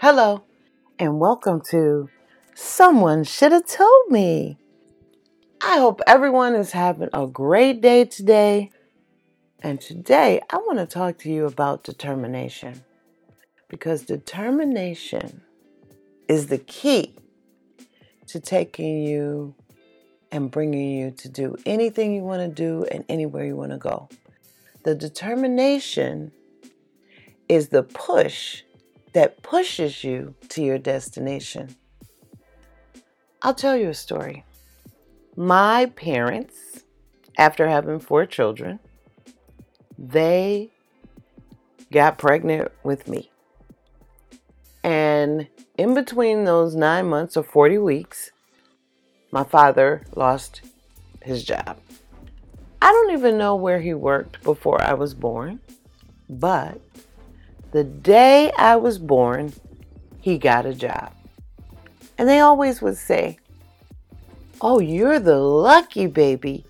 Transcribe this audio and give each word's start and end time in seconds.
Hello, 0.00 0.44
and 1.00 1.18
welcome 1.18 1.60
to 1.70 2.08
Someone 2.54 3.24
Should 3.24 3.50
Have 3.50 3.66
Told 3.66 4.12
Me. 4.12 4.56
I 5.60 5.78
hope 5.78 6.00
everyone 6.06 6.54
is 6.54 6.70
having 6.70 7.08
a 7.12 7.26
great 7.26 7.80
day 7.80 8.04
today. 8.04 8.70
And 9.58 9.80
today 9.80 10.40
I 10.50 10.58
want 10.58 10.78
to 10.78 10.86
talk 10.86 11.18
to 11.18 11.28
you 11.28 11.46
about 11.46 11.82
determination 11.82 12.84
because 13.68 14.02
determination 14.02 15.42
is 16.28 16.46
the 16.46 16.58
key 16.58 17.16
to 18.28 18.38
taking 18.38 19.02
you 19.02 19.56
and 20.30 20.48
bringing 20.48 20.92
you 20.92 21.10
to 21.10 21.28
do 21.28 21.56
anything 21.66 22.14
you 22.14 22.22
want 22.22 22.42
to 22.42 22.48
do 22.48 22.84
and 22.84 23.04
anywhere 23.08 23.44
you 23.44 23.56
want 23.56 23.72
to 23.72 23.78
go. 23.78 24.08
The 24.84 24.94
determination 24.94 26.30
is 27.48 27.70
the 27.70 27.82
push 27.82 28.62
that 29.12 29.42
pushes 29.42 30.04
you 30.04 30.34
to 30.50 30.62
your 30.62 30.78
destination. 30.78 31.76
I'll 33.42 33.54
tell 33.54 33.76
you 33.76 33.88
a 33.88 33.94
story. 33.94 34.44
My 35.36 35.86
parents, 35.86 36.84
after 37.36 37.68
having 37.68 38.00
four 38.00 38.26
children, 38.26 38.80
they 39.96 40.70
got 41.92 42.18
pregnant 42.18 42.72
with 42.82 43.08
me. 43.08 43.30
And 44.82 45.48
in 45.76 45.94
between 45.94 46.44
those 46.44 46.74
nine 46.74 47.06
months 47.06 47.36
or 47.36 47.42
40 47.42 47.78
weeks, 47.78 48.30
my 49.30 49.44
father 49.44 50.04
lost 50.14 50.62
his 51.22 51.44
job. 51.44 51.78
I 52.80 52.92
don't 52.92 53.12
even 53.12 53.38
know 53.38 53.56
where 53.56 53.80
he 53.80 53.94
worked 53.94 54.42
before 54.42 54.80
I 54.80 54.94
was 54.94 55.14
born, 55.14 55.60
but 56.28 56.80
the 57.72 57.84
day 57.84 58.50
I 58.56 58.76
was 58.76 58.98
born, 58.98 59.52
he 60.20 60.38
got 60.38 60.66
a 60.66 60.74
job. 60.74 61.12
And 62.16 62.28
they 62.28 62.40
always 62.40 62.82
would 62.82 62.96
say, 62.96 63.38
Oh, 64.60 64.80
you're 64.80 65.20
the 65.20 65.38
lucky 65.38 66.06
baby. 66.06 66.64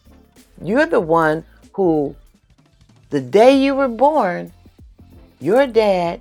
You're 0.63 0.87
the 0.87 1.01
one 1.01 1.45
who, 1.73 2.17
the 3.11 3.21
day 3.21 3.57
you 3.57 3.75
were 3.75 3.89
born, 3.89 4.53
your 5.41 5.67
dad 5.67 6.21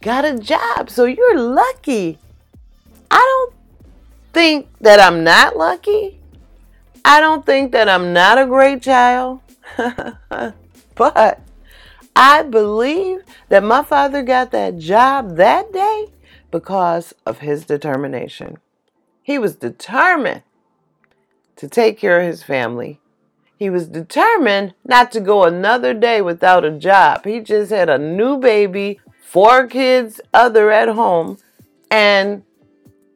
got 0.00 0.24
a 0.24 0.38
job. 0.38 0.90
So 0.90 1.04
you're 1.04 1.38
lucky. 1.38 2.18
I 3.10 3.18
don't 3.18 3.54
think 4.32 4.68
that 4.80 4.98
I'm 4.98 5.22
not 5.22 5.56
lucky. 5.56 6.18
I 7.04 7.20
don't 7.20 7.46
think 7.46 7.72
that 7.72 7.88
I'm 7.88 8.12
not 8.12 8.38
a 8.38 8.46
great 8.46 8.82
child. 8.82 9.40
but 10.94 11.40
I 12.20 12.42
believe 12.42 13.20
that 13.48 13.62
my 13.62 13.84
father 13.84 14.24
got 14.24 14.50
that 14.50 14.76
job 14.76 15.36
that 15.36 15.72
day 15.72 16.06
because 16.50 17.14
of 17.24 17.38
his 17.38 17.64
determination. 17.64 18.58
He 19.22 19.38
was 19.38 19.54
determined 19.54 20.42
to 21.54 21.68
take 21.68 21.96
care 21.96 22.18
of 22.20 22.26
his 22.26 22.42
family. 22.42 22.98
He 23.56 23.70
was 23.70 23.86
determined 23.86 24.74
not 24.84 25.12
to 25.12 25.20
go 25.20 25.44
another 25.44 25.94
day 25.94 26.20
without 26.20 26.64
a 26.64 26.72
job. 26.72 27.24
He 27.24 27.38
just 27.38 27.70
had 27.70 27.88
a 27.88 27.98
new 27.98 28.36
baby, 28.38 28.98
four 29.22 29.68
kids, 29.68 30.20
other 30.34 30.72
at 30.72 30.88
home, 30.88 31.38
and 31.88 32.42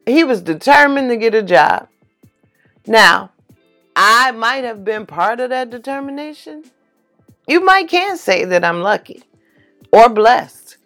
he 0.05 0.23
was 0.23 0.41
determined 0.41 1.09
to 1.09 1.17
get 1.17 1.35
a 1.35 1.43
job. 1.43 1.89
Now, 2.87 3.31
I 3.97 4.31
might 4.31 4.63
have 4.63 4.85
been 4.85 5.05
part 5.05 5.41
of 5.41 5.49
that 5.49 5.69
determination, 5.69 6.71
you 7.47 7.63
might 7.63 7.89
can 7.89 8.17
say 8.17 8.45
that 8.45 8.63
I'm 8.63 8.81
lucky 8.81 9.23
or 9.91 10.09
blessed. 10.09 10.77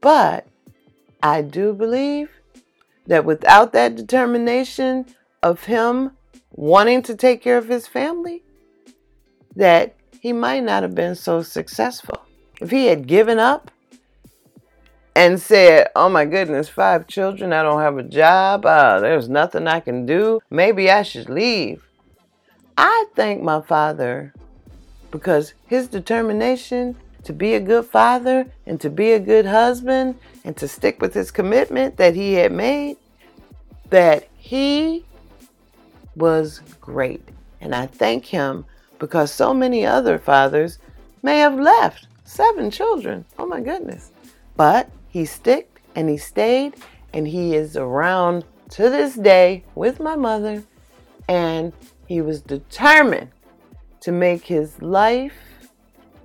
But 0.00 0.46
I 1.22 1.42
do 1.42 1.72
believe 1.72 2.30
that 3.06 3.24
without 3.24 3.72
that 3.72 3.96
determination 3.96 5.06
of 5.42 5.64
him 5.64 6.12
wanting 6.50 7.02
to 7.02 7.16
take 7.16 7.42
care 7.42 7.58
of 7.58 7.68
his 7.68 7.86
family, 7.86 8.42
that 9.54 9.94
he 10.20 10.32
might 10.32 10.64
not 10.64 10.82
have 10.82 10.94
been 10.94 11.14
so 11.14 11.42
successful. 11.42 12.20
If 12.60 12.70
he 12.70 12.86
had 12.86 13.06
given 13.06 13.38
up 13.38 13.70
and 15.14 15.40
said, 15.40 15.88
Oh 15.94 16.08
my 16.08 16.24
goodness, 16.24 16.68
five 16.68 17.06
children, 17.06 17.52
I 17.52 17.62
don't 17.62 17.80
have 17.80 17.98
a 17.98 18.02
job, 18.02 18.66
uh, 18.66 19.00
there's 19.00 19.28
nothing 19.28 19.66
I 19.66 19.80
can 19.80 20.06
do, 20.06 20.40
maybe 20.50 20.90
I 20.90 21.02
should 21.02 21.28
leave. 21.28 21.86
I 22.76 23.06
thank 23.14 23.42
my 23.42 23.60
father 23.60 24.34
because 25.10 25.54
his 25.66 25.88
determination 25.88 26.96
to 27.24 27.32
be 27.32 27.54
a 27.54 27.60
good 27.60 27.84
father 27.84 28.46
and 28.66 28.80
to 28.80 28.88
be 28.88 29.12
a 29.12 29.18
good 29.18 29.46
husband 29.46 30.16
and 30.44 30.56
to 30.56 30.68
stick 30.68 31.00
with 31.02 31.12
his 31.12 31.30
commitment 31.30 31.96
that 31.96 32.14
he 32.14 32.34
had 32.34 32.52
made, 32.52 32.96
that 33.90 34.28
he 34.36 35.04
was 36.14 36.60
great. 36.80 37.28
And 37.60 37.74
I 37.74 37.86
thank 37.86 38.26
him 38.26 38.64
because 38.98 39.32
so 39.32 39.52
many 39.52 39.84
other 39.84 40.18
fathers 40.18 40.78
may 41.22 41.38
have 41.38 41.58
left 41.58 42.06
seven 42.24 42.70
children. 42.70 43.24
Oh 43.38 43.46
my 43.46 43.60
goodness. 43.60 44.12
But 44.56 44.88
he 45.08 45.24
sticked 45.24 45.80
and 45.96 46.08
he 46.08 46.16
stayed 46.16 46.74
and 47.12 47.26
he 47.26 47.54
is 47.54 47.76
around 47.76 48.44
to 48.70 48.90
this 48.90 49.14
day 49.14 49.64
with 49.74 49.98
my 49.98 50.14
mother 50.14 50.62
and 51.28 51.72
he 52.06 52.20
was 52.20 52.40
determined 52.40 53.30
to 54.00 54.12
make 54.12 54.44
his 54.44 54.80
life 54.82 55.34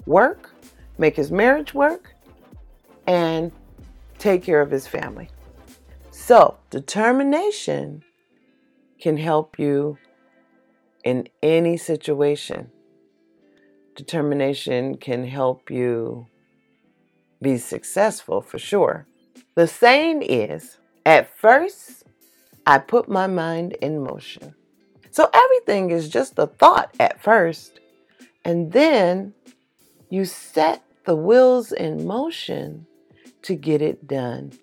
work, 0.06 0.54
make 0.98 1.16
his 1.16 1.32
marriage 1.32 1.74
work, 1.74 2.14
and 3.08 3.52
take 4.18 4.44
care 4.44 4.62
of 4.62 4.72
his 4.72 4.88
family. 4.88 5.30
So, 6.12 6.58
determination 6.70 8.04
can 9.00 9.18
help 9.18 9.58
you 9.58 9.98
in 11.04 11.28
any 11.42 11.78
situation. 11.78 12.72
Determination 13.96 14.98
can 14.98 15.26
help 15.26 15.72
you 15.72 16.28
be 17.42 17.58
successful 17.58 18.42
for 18.42 18.60
sure. 18.60 19.08
The 19.56 19.68
saying 19.68 20.22
is 20.22 20.78
at 21.06 21.36
first, 21.38 22.04
I 22.66 22.78
put 22.78 23.10
my 23.10 23.28
mind 23.28 23.74
in 23.82 24.04
motion. 24.04 24.54
So 25.12 25.30
everything 25.34 25.92
is 25.92 26.08
just 26.10 26.40
a 26.40 26.48
thought 26.48 26.96
at 27.00 27.22
first. 27.22 27.80
And 28.46 28.72
then 28.72 29.34
you 30.10 30.26
set 30.26 30.84
the 31.06 31.16
wheels 31.16 31.72
in 31.72 32.08
motion 32.08 32.88
to 33.44 33.56
get 33.56 33.82
it 33.82 34.08
done. 34.08 34.54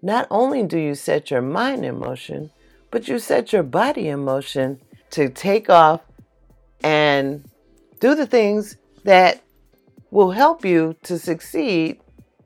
Not 0.00 0.26
only 0.30 0.62
do 0.62 0.78
you 0.78 0.94
set 0.94 1.30
your 1.30 1.42
mind 1.42 1.84
in 1.84 1.98
motion, 1.98 2.50
but 2.90 3.08
you 3.08 3.18
set 3.18 3.52
your 3.52 3.62
body 3.62 4.08
in 4.08 4.24
motion 4.24 4.80
to 5.10 5.28
take 5.28 5.68
off 5.68 6.00
and 6.82 7.48
do 8.00 8.14
the 8.14 8.26
things 8.26 8.76
that 9.04 9.42
will 10.10 10.30
help 10.30 10.64
you 10.64 10.94
to 11.04 11.18
succeed 11.18 12.00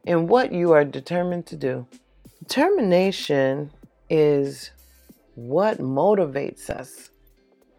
in 0.04 0.26
what 0.26 0.52
you 0.52 0.72
are 0.72 0.84
determined 0.84 1.46
to 1.46 1.56
do. 1.56 1.86
Determination 2.40 3.72
is 4.08 4.70
what 5.34 5.78
motivates 5.78 6.70
us 6.70 7.10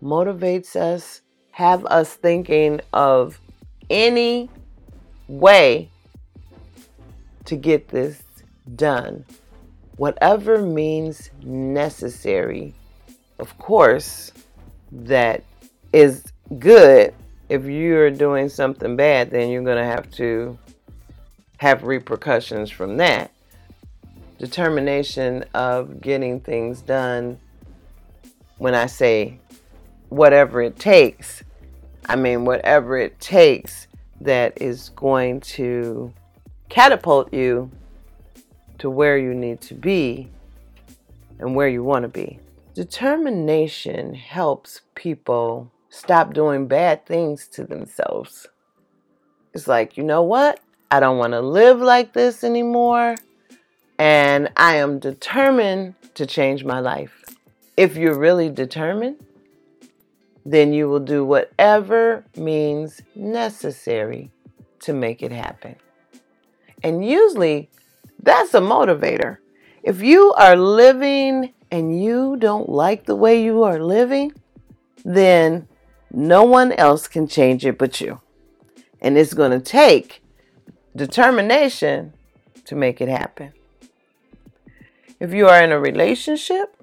motivates 0.02 0.76
us, 0.76 1.22
have 1.52 1.86
us 1.86 2.14
thinking 2.14 2.82
of 2.94 3.40
any 3.90 4.50
way 5.28 5.90
to 7.46 7.56
get 7.56 7.88
this 7.88 8.22
done. 8.76 9.26
Whatever 9.96 10.62
means 10.62 11.32
necessary, 11.44 12.76
of 13.40 13.58
course, 13.58 14.32
that 14.92 15.44
is 15.94 16.24
good. 16.60 17.14
If 17.50 17.66
you're 17.66 18.12
doing 18.12 18.50
something 18.50 18.96
bad, 18.96 19.32
then 19.32 19.50
you're 19.50 19.64
going 19.64 19.78
to 19.78 19.86
have 19.86 20.12
to 20.12 20.58
have 21.58 21.84
repercussions 21.84 22.70
from 22.70 22.98
that. 22.98 23.32
Determination 24.38 25.46
of 25.54 26.00
getting 26.02 26.40
things 26.40 26.82
done. 26.82 27.40
When 28.58 28.76
I 28.76 28.88
say 28.88 29.40
whatever 30.10 30.62
it 30.62 30.78
takes. 30.78 31.44
I 32.08 32.16
mean, 32.16 32.46
whatever 32.46 32.98
it 32.98 33.20
takes 33.20 33.88
that 34.22 34.62
is 34.62 34.90
going 34.90 35.42
to 35.42 36.14
catapult 36.70 37.34
you 37.34 37.72
to 38.80 38.90
where 38.90 39.18
you 39.18 39.34
need 39.34 39.62
to 39.62 39.74
be 39.74 40.30
and 41.40 41.56
where 41.56 41.68
you 41.68 41.84
want 41.84 42.04
to 42.04 42.10
be. 42.10 42.40
Determination 42.74 44.14
helps 44.14 44.82
people 44.96 45.72
stop 45.90 46.34
doing 46.34 46.68
bad 46.68 47.06
things 47.06 47.48
to 47.48 47.64
themselves. 47.64 48.48
It's 49.54 49.68
like, 49.68 49.98
you 49.98 50.04
know 50.04 50.22
what? 50.22 50.60
I 50.92 51.00
don't 51.00 51.18
want 51.18 51.34
to 51.34 51.42
live 51.42 51.80
like 51.80 52.14
this 52.14 52.44
anymore. 52.44 53.16
And 53.98 54.50
I 54.56 54.76
am 54.76 55.00
determined 55.00 55.96
to 56.14 56.26
change 56.26 56.64
my 56.64 56.80
life. 56.80 57.26
If 57.76 57.98
you're 57.98 58.18
really 58.18 58.50
determined, 58.50 59.18
then 60.50 60.72
you 60.72 60.88
will 60.88 61.02
do 61.02 61.26
whatever 61.26 62.24
means 62.38 63.02
necessary 63.16 64.32
to 64.80 64.94
make 64.94 65.22
it 65.22 65.32
happen. 65.34 65.76
And 66.82 67.06
usually, 67.06 67.70
That's 68.22 68.54
a 68.54 68.60
motivator. 68.60 69.38
If 69.84 70.02
you 70.02 70.34
are 70.34 70.56
living 70.56 71.54
and 71.72 72.04
you 72.04 72.36
don't 72.38 72.68
like 72.68 73.06
the 73.06 73.16
way 73.16 73.42
you 73.42 73.64
are 73.64 73.80
living, 73.80 74.34
then 75.06 75.68
no 76.12 76.44
one 76.44 76.74
else 76.74 77.08
can 77.08 77.28
change 77.28 77.66
it 77.66 77.78
but 77.78 78.02
you. 78.02 78.20
And 79.00 79.18
it's 79.18 79.34
going 79.34 79.52
to 79.52 79.60
take 79.60 80.22
determination 80.96 82.14
to 82.66 82.76
make 82.76 83.00
it 83.00 83.08
happen. 83.08 83.54
If 85.20 85.34
you 85.34 85.48
are 85.48 85.64
in 85.64 85.72
a 85.72 85.80
relationship 85.80 86.76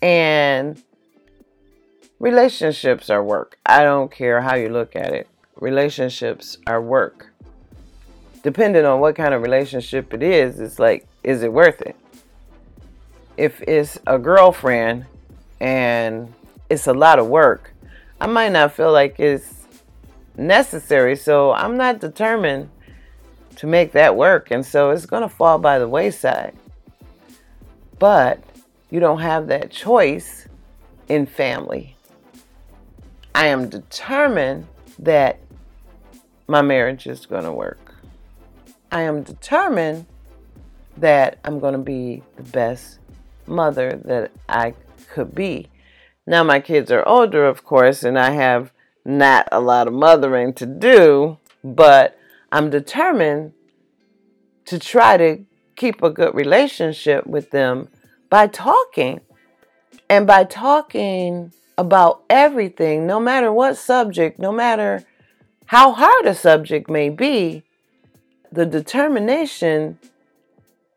and 0.00 0.82
relationships 2.18 3.10
are 3.10 3.22
work, 3.22 3.58
I 3.66 3.82
don't 3.82 4.10
care 4.10 4.40
how 4.40 4.54
you 4.54 4.68
look 4.68 4.96
at 4.96 5.12
it, 5.12 5.28
relationships 5.60 6.58
are 6.66 6.80
work. 6.80 7.32
Depending 8.42 8.84
on 8.84 9.00
what 9.00 9.16
kind 9.16 9.34
of 9.34 9.42
relationship 9.42 10.14
it 10.14 10.22
is, 10.22 10.60
it's 10.60 10.78
like, 10.78 11.06
is 11.24 11.42
it 11.42 11.52
worth 11.52 11.82
it? 11.82 11.96
If 13.36 13.60
it's 13.62 13.98
a 14.06 14.18
girlfriend 14.18 15.06
and 15.60 16.32
it's 16.70 16.86
a 16.86 16.94
lot 16.94 17.18
of 17.18 17.26
work, 17.26 17.72
I 18.20 18.26
might 18.26 18.52
not 18.52 18.72
feel 18.72 18.92
like 18.92 19.18
it's 19.18 19.66
necessary. 20.36 21.16
So 21.16 21.52
I'm 21.52 21.76
not 21.76 22.00
determined 22.00 22.70
to 23.56 23.66
make 23.66 23.92
that 23.92 24.16
work. 24.16 24.50
And 24.50 24.64
so 24.64 24.90
it's 24.90 25.06
going 25.06 25.22
to 25.22 25.28
fall 25.28 25.58
by 25.58 25.78
the 25.78 25.88
wayside. 25.88 26.54
But 27.98 28.40
you 28.90 29.00
don't 29.00 29.20
have 29.20 29.48
that 29.48 29.70
choice 29.70 30.46
in 31.08 31.26
family. 31.26 31.95
I 33.36 33.48
am 33.48 33.68
determined 33.68 34.66
that 34.98 35.40
my 36.48 36.62
marriage 36.62 37.06
is 37.06 37.26
going 37.26 37.44
to 37.44 37.52
work. 37.52 37.94
I 38.90 39.02
am 39.02 39.24
determined 39.24 40.06
that 40.96 41.38
I'm 41.44 41.60
going 41.60 41.74
to 41.74 41.78
be 41.78 42.22
the 42.36 42.44
best 42.44 42.98
mother 43.46 44.00
that 44.06 44.30
I 44.48 44.72
could 45.10 45.34
be. 45.34 45.68
Now, 46.26 46.44
my 46.44 46.60
kids 46.60 46.90
are 46.90 47.06
older, 47.06 47.44
of 47.44 47.62
course, 47.62 48.04
and 48.04 48.18
I 48.18 48.30
have 48.30 48.72
not 49.04 49.46
a 49.52 49.60
lot 49.60 49.86
of 49.86 49.92
mothering 49.92 50.54
to 50.54 50.64
do, 50.64 51.36
but 51.62 52.18
I'm 52.50 52.70
determined 52.70 53.52
to 54.64 54.78
try 54.78 55.18
to 55.18 55.44
keep 55.76 56.02
a 56.02 56.08
good 56.08 56.34
relationship 56.34 57.26
with 57.26 57.50
them 57.50 57.90
by 58.30 58.46
talking. 58.46 59.20
And 60.08 60.26
by 60.26 60.44
talking 60.44 61.52
about 61.78 62.22
everything, 62.30 63.06
no 63.06 63.20
matter 63.20 63.52
what 63.52 63.76
subject, 63.76 64.38
no 64.38 64.52
matter 64.52 65.04
how 65.66 65.92
hard 65.92 66.26
a 66.26 66.34
subject 66.34 66.88
may 66.88 67.08
be, 67.08 67.62
the 68.50 68.66
determination 68.66 69.98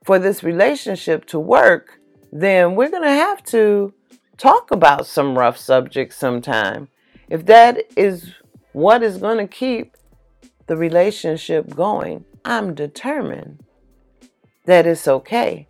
for 0.04 0.20
this 0.20 0.44
relationship 0.44 1.26
to 1.26 1.40
work, 1.40 2.00
then 2.32 2.76
we're 2.76 2.90
going 2.90 3.04
to 3.04 3.10
have 3.10 3.44
to 3.44 3.94
talk 4.38 4.72
about 4.72 5.06
some 5.06 5.38
rough 5.38 5.58
subjects 5.58 6.16
sometime. 6.16 6.88
If 7.28 7.46
that 7.48 7.84
is 7.98 8.34
what 8.72 9.04
is 9.04 9.18
going 9.18 9.38
to 9.38 9.48
keep 9.48 9.98
the 10.68 10.78
relationship 10.78 11.76
going, 11.76 12.26
I'm 12.46 12.74
determined 12.74 13.64
that 14.66 14.86
it's 14.86 15.08
okay. 15.08 15.68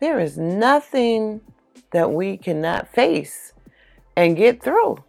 There 0.00 0.20
is 0.20 0.36
nothing 0.36 1.40
that 1.92 2.12
we 2.12 2.36
cannot 2.36 2.92
face 2.92 3.53
and 4.16 4.36
get 4.36 4.62
through. 4.62 5.02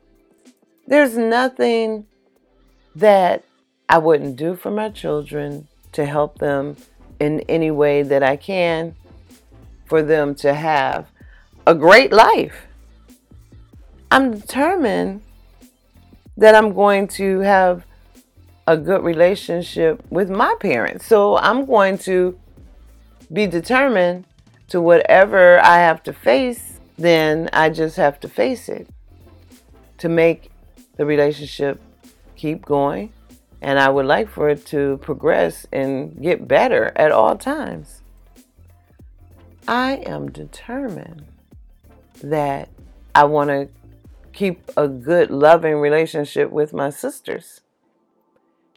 There's 0.88 1.18
nothing 1.18 2.06
that 2.96 3.44
I 3.90 3.98
wouldn't 3.98 4.36
do 4.36 4.56
for 4.56 4.72
my 4.72 4.90
children 4.90 5.68
to 5.92 6.06
help 6.06 6.40
them 6.40 6.78
in 7.20 7.42
any 7.42 7.72
way 7.72 8.04
that 8.04 8.24
I 8.24 8.36
can 8.36 8.96
for 9.86 10.02
them 10.02 10.36
to 10.36 10.54
have 10.54 11.08
a 11.68 11.76
great 11.76 12.12
life. 12.12 12.68
I'm 14.12 14.38
determined 14.38 15.22
that 16.38 16.56
I'm 16.56 16.74
going 16.74 17.08
to 17.08 17.40
have 17.40 17.86
a 18.68 18.78
good 18.78 19.04
relationship 19.04 20.04
with 20.10 20.30
my 20.30 20.56
parents. 20.60 21.06
So 21.06 21.38
I'm 21.38 21.66
going 21.66 21.98
to 22.00 22.38
be 23.32 23.48
determined 23.48 24.26
to 24.70 24.82
whatever 24.82 25.60
I 25.60 25.78
have 25.78 26.02
to 26.04 26.14
face, 26.14 26.80
then 26.98 27.50
I 27.54 27.70
just 27.70 27.98
have 27.98 28.20
to 28.22 28.28
face 28.28 28.68
it 28.68 28.88
to 29.98 30.10
make 30.10 30.52
the 30.98 31.06
relationship 31.06 31.82
keep 32.36 32.66
going. 32.66 33.12
And 33.62 33.80
I 33.80 33.90
would 33.90 34.06
like 34.06 34.30
for 34.30 34.50
it 34.50 34.66
to 34.68 34.98
progress 35.02 35.66
and 35.72 36.22
get 36.22 36.48
better 36.48 36.92
at 36.96 37.12
all 37.12 37.36
times. 37.36 38.02
I 39.68 39.96
am 40.06 40.30
determined 40.30 41.26
that 42.22 42.70
I 43.16 43.24
want 43.24 43.50
to 43.50 43.70
keep 44.34 44.70
a 44.78 44.88
good, 44.88 45.32
loving 45.32 45.76
relationship 45.76 46.52
with 46.52 46.74
my 46.74 46.90
sisters. 46.90 47.62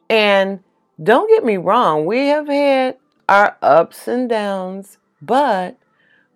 And 0.08 0.60
don't 1.02 1.28
get 1.28 1.44
me 1.44 1.56
wrong, 1.56 2.06
we 2.06 2.28
have 2.28 2.48
had 2.48 2.96
our 3.28 3.56
ups 3.60 4.08
and 4.08 4.28
downs, 4.28 4.96
but 5.20 5.76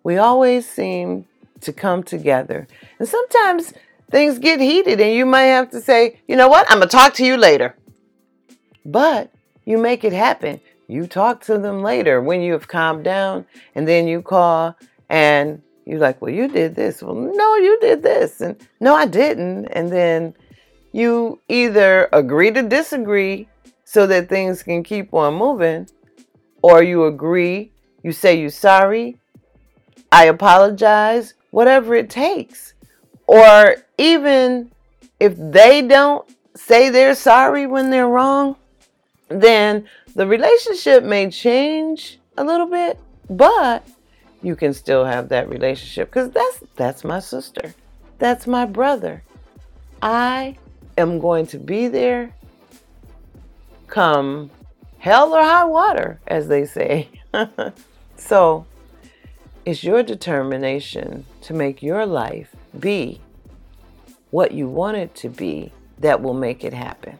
we 0.03 0.17
always 0.17 0.69
seem 0.69 1.25
to 1.61 1.73
come 1.73 2.03
together. 2.03 2.67
And 2.99 3.07
sometimes 3.07 3.73
things 4.13 4.37
get 4.37 4.61
heated, 4.61 5.01
and 5.01 5.15
you 5.15 5.25
might 5.25 5.49
have 5.57 5.71
to 5.71 5.81
say, 5.81 6.21
you 6.27 6.35
know 6.35 6.47
what, 6.47 6.69
I'm 6.69 6.77
going 6.77 6.87
to 6.87 6.95
talk 6.95 7.15
to 7.15 7.25
you 7.25 7.35
later. 7.35 7.75
But 8.85 9.33
you 9.65 9.79
make 9.79 10.03
it 10.03 10.13
happen. 10.13 10.61
You 10.87 11.07
talk 11.07 11.41
to 11.45 11.57
them 11.57 11.81
later 11.81 12.21
when 12.21 12.41
you 12.41 12.53
have 12.53 12.67
calmed 12.67 13.03
down, 13.03 13.47
and 13.73 13.87
then 13.87 14.07
you 14.07 14.21
call 14.21 14.77
and 15.09 15.63
you're 15.85 15.97
like, 15.97 16.21
well, 16.21 16.31
you 16.31 16.47
did 16.47 16.75
this. 16.75 17.01
Well, 17.01 17.15
no, 17.15 17.55
you 17.55 17.79
did 17.81 18.03
this. 18.03 18.39
And 18.39 18.55
no, 18.79 18.93
I 18.93 19.07
didn't. 19.07 19.65
And 19.65 19.91
then 19.91 20.35
you 20.91 21.41
either 21.49 22.07
agree 22.13 22.51
to 22.51 22.61
disagree 22.61 23.49
so 23.83 24.05
that 24.05 24.29
things 24.29 24.61
can 24.61 24.83
keep 24.83 25.11
on 25.11 25.33
moving, 25.33 25.89
or 26.61 26.83
you 26.83 27.05
agree, 27.05 27.71
you 28.03 28.11
say 28.11 28.39
you're 28.39 28.51
sorry, 28.51 29.17
I 30.11 30.25
apologize, 30.25 31.33
whatever 31.49 31.95
it 31.95 32.11
takes. 32.11 32.75
Or 33.25 33.77
even 33.97 34.71
if 35.19 35.35
they 35.37 35.81
don't 35.81 36.27
say 36.55 36.89
they're 36.89 37.15
sorry 37.15 37.65
when 37.65 37.89
they're 37.89 38.07
wrong, 38.07 38.55
then 39.29 39.87
the 40.15 40.27
relationship 40.27 41.03
may 41.03 41.29
change 41.29 42.19
a 42.37 42.43
little 42.43 42.67
bit, 42.67 42.99
but 43.29 43.87
you 44.41 44.55
can 44.55 44.73
still 44.73 45.05
have 45.05 45.29
that 45.29 45.49
relationship. 45.49 46.09
Because 46.09 46.31
that's 46.31 46.63
that's 46.75 47.03
my 47.03 47.19
sister. 47.19 47.73
That's 48.19 48.47
my 48.47 48.65
brother. 48.65 49.23
I 50.01 50.57
am 50.97 51.19
going 51.19 51.47
to 51.47 51.59
be 51.59 51.87
there 51.87 52.33
come 53.87 54.49
hell 54.97 55.33
or 55.33 55.43
high 55.43 55.65
water 55.65 56.19
as 56.27 56.47
they 56.47 56.65
say. 56.65 57.09
So 58.23 58.65
it's 59.65 59.83
your 59.83 60.01
determination 60.01 61.25
to 61.41 61.53
make 61.53 61.83
your 61.83 62.05
life 62.05 62.55
be 62.79 63.19
what 64.33 64.51
you 64.51 64.67
want 64.67 64.97
it 64.97 65.13
to 65.13 65.29
be 65.29 65.71
that 65.99 66.21
will 66.21 66.33
make 66.33 66.63
it 66.63 66.73
happen 66.73 67.17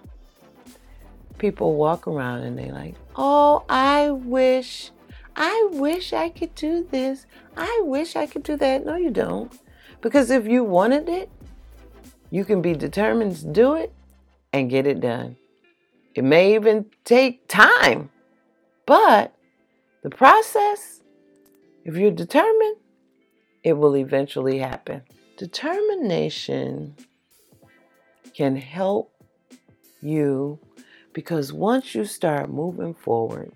people 1.37 1.75
walk 1.75 2.07
around 2.07 2.41
and 2.41 2.57
they 2.57 2.71
like 2.71 2.95
oh 3.15 3.63
i 3.69 4.09
wish 4.09 4.91
I 5.35 5.69
wish 5.71 6.13
I 6.13 6.29
could 6.29 6.53
do 6.55 6.87
this. 6.89 7.25
I 7.57 7.81
wish 7.83 8.15
I 8.15 8.25
could 8.25 8.43
do 8.43 8.55
that. 8.57 8.85
No, 8.85 8.95
you 8.95 9.09
don't. 9.09 9.51
Because 10.01 10.29
if 10.29 10.47
you 10.47 10.63
wanted 10.63 11.09
it, 11.09 11.29
you 12.29 12.45
can 12.45 12.61
be 12.61 12.73
determined 12.73 13.37
to 13.37 13.47
do 13.47 13.73
it 13.75 13.93
and 14.51 14.69
get 14.69 14.85
it 14.85 14.99
done. 14.99 15.37
It 16.13 16.23
may 16.23 16.53
even 16.55 16.85
take 17.03 17.47
time, 17.47 18.11
but 18.85 19.33
the 20.03 20.09
process, 20.09 21.01
if 21.83 21.95
you're 21.95 22.11
determined, 22.11 22.77
it 23.63 23.73
will 23.73 23.95
eventually 23.97 24.59
happen. 24.59 25.01
Determination 25.37 26.95
can 28.35 28.55
help 28.55 29.11
you 30.01 30.59
because 31.13 31.51
once 31.51 31.95
you 31.95 32.05
start 32.05 32.51
moving 32.51 32.93
forward, 32.93 33.51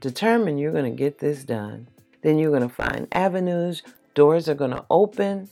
determine 0.00 0.58
you're 0.58 0.72
going 0.72 0.90
to 0.90 0.96
get 0.96 1.18
this 1.18 1.44
done. 1.44 1.88
Then 2.22 2.38
you're 2.38 2.50
going 2.50 2.68
to 2.68 2.74
find 2.74 3.08
avenues, 3.12 3.82
doors 4.14 4.48
are 4.48 4.54
going 4.54 4.72
to 4.72 4.84
open. 4.90 5.48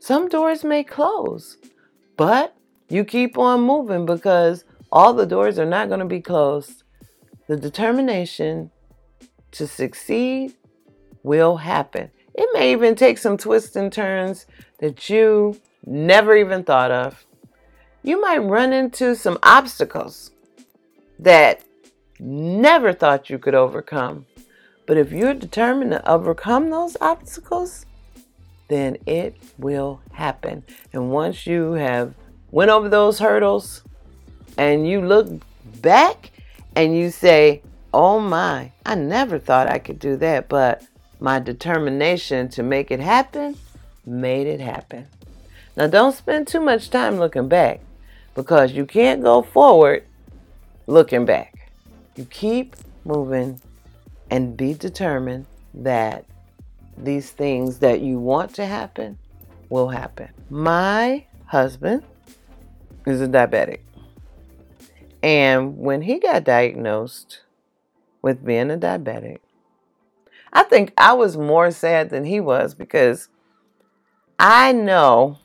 Some 0.00 0.28
doors 0.28 0.64
may 0.64 0.82
close, 0.82 1.58
but 2.16 2.56
you 2.88 3.04
keep 3.04 3.38
on 3.38 3.60
moving 3.60 4.04
because 4.04 4.64
all 4.90 5.14
the 5.14 5.26
doors 5.26 5.58
are 5.58 5.66
not 5.66 5.88
going 5.88 6.00
to 6.00 6.06
be 6.06 6.20
closed. 6.20 6.82
The 7.46 7.56
determination 7.56 8.70
to 9.52 9.66
succeed 9.66 10.54
will 11.22 11.56
happen. 11.56 12.10
It 12.34 12.48
may 12.54 12.72
even 12.72 12.94
take 12.94 13.18
some 13.18 13.36
twists 13.36 13.76
and 13.76 13.92
turns 13.92 14.46
that 14.78 15.08
you 15.08 15.60
never 15.84 16.36
even 16.36 16.64
thought 16.64 16.90
of. 16.90 17.26
You 18.02 18.20
might 18.20 18.38
run 18.38 18.72
into 18.72 19.14
some 19.14 19.38
obstacles 19.42 20.30
that 21.18 21.62
never 22.18 22.92
thought 22.92 23.30
you 23.30 23.38
could 23.38 23.54
overcome. 23.54 24.26
But 24.86 24.96
if 24.96 25.12
you're 25.12 25.34
determined 25.34 25.92
to 25.92 26.10
overcome 26.10 26.70
those 26.70 26.96
obstacles, 27.00 27.86
then 28.68 28.96
it 29.06 29.36
will 29.58 30.00
happen. 30.12 30.64
And 30.92 31.10
once 31.10 31.46
you 31.46 31.72
have 31.72 32.14
went 32.50 32.70
over 32.70 32.88
those 32.88 33.18
hurdles 33.18 33.82
and 34.56 34.88
you 34.88 35.00
look 35.00 35.28
back 35.80 36.32
and 36.74 36.96
you 36.96 37.10
say, 37.10 37.62
"Oh 37.92 38.18
my, 38.18 38.72
I 38.84 38.94
never 38.94 39.38
thought 39.38 39.68
I 39.68 39.78
could 39.78 39.98
do 39.98 40.16
that, 40.16 40.48
but 40.48 40.82
my 41.22 41.38
determination 41.38 42.48
to 42.50 42.62
make 42.62 42.90
it 42.90 43.00
happen 43.00 43.56
made 44.04 44.46
it 44.46 44.60
happen." 44.60 45.06
Now 45.76 45.86
don't 45.86 46.14
spend 46.14 46.48
too 46.48 46.60
much 46.60 46.90
time 46.90 47.18
looking 47.18 47.48
back 47.48 47.80
because 48.34 48.72
you 48.72 48.84
can't 48.84 49.22
go 49.22 49.42
forward 49.42 50.04
looking 50.86 51.24
back. 51.24 51.70
You 52.16 52.24
keep 52.26 52.76
moving 53.04 53.60
and 54.30 54.56
be 54.56 54.74
determined 54.74 55.46
that 55.74 56.24
these 56.96 57.30
things 57.30 57.78
that 57.78 58.00
you 58.00 58.18
want 58.18 58.54
to 58.54 58.66
happen 58.66 59.18
will 59.70 59.88
happen. 59.88 60.28
My 60.50 61.24
husband 61.46 62.02
is 63.06 63.20
a 63.20 63.28
diabetic. 63.28 63.80
And 65.22 65.78
when 65.78 66.02
he 66.02 66.18
got 66.18 66.44
diagnosed 66.44 67.40
with 68.20 68.44
being 68.44 68.70
a 68.70 68.76
diabetic, 68.76 69.38
I 70.52 70.64
think 70.64 70.92
I 70.98 71.14
was 71.14 71.36
more 71.36 71.70
sad 71.70 72.10
than 72.10 72.24
he 72.24 72.40
was 72.40 72.74
because 72.74 73.28
I 74.38 74.72
know 74.72 75.38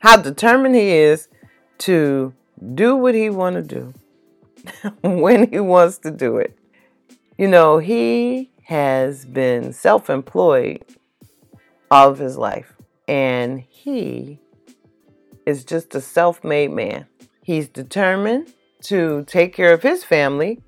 how 0.00 0.16
determined 0.16 0.74
he 0.74 0.90
is 0.90 1.28
to 1.78 2.34
do 2.74 2.96
what 2.96 3.14
he 3.14 3.30
want 3.30 3.56
to 3.56 3.62
do 3.62 3.94
when 5.00 5.50
he 5.50 5.60
wants 5.60 5.98
to 5.98 6.10
do 6.10 6.36
it. 6.36 6.58
You 7.38 7.48
know, 7.48 7.78
he 7.78 8.50
has 8.64 9.24
been 9.24 9.72
self 9.72 10.10
employed 10.10 10.84
all 11.90 12.10
of 12.10 12.18
his 12.18 12.36
life, 12.36 12.74
and 13.06 13.60
he 13.60 14.40
is 15.46 15.64
just 15.64 15.94
a 15.94 16.00
self 16.00 16.44
made 16.44 16.72
man. 16.72 17.06
He's 17.42 17.68
determined 17.68 18.52
to 18.82 19.24
take 19.26 19.54
care 19.54 19.72
of 19.72 19.82
his 19.82 20.04
family, 20.04 20.60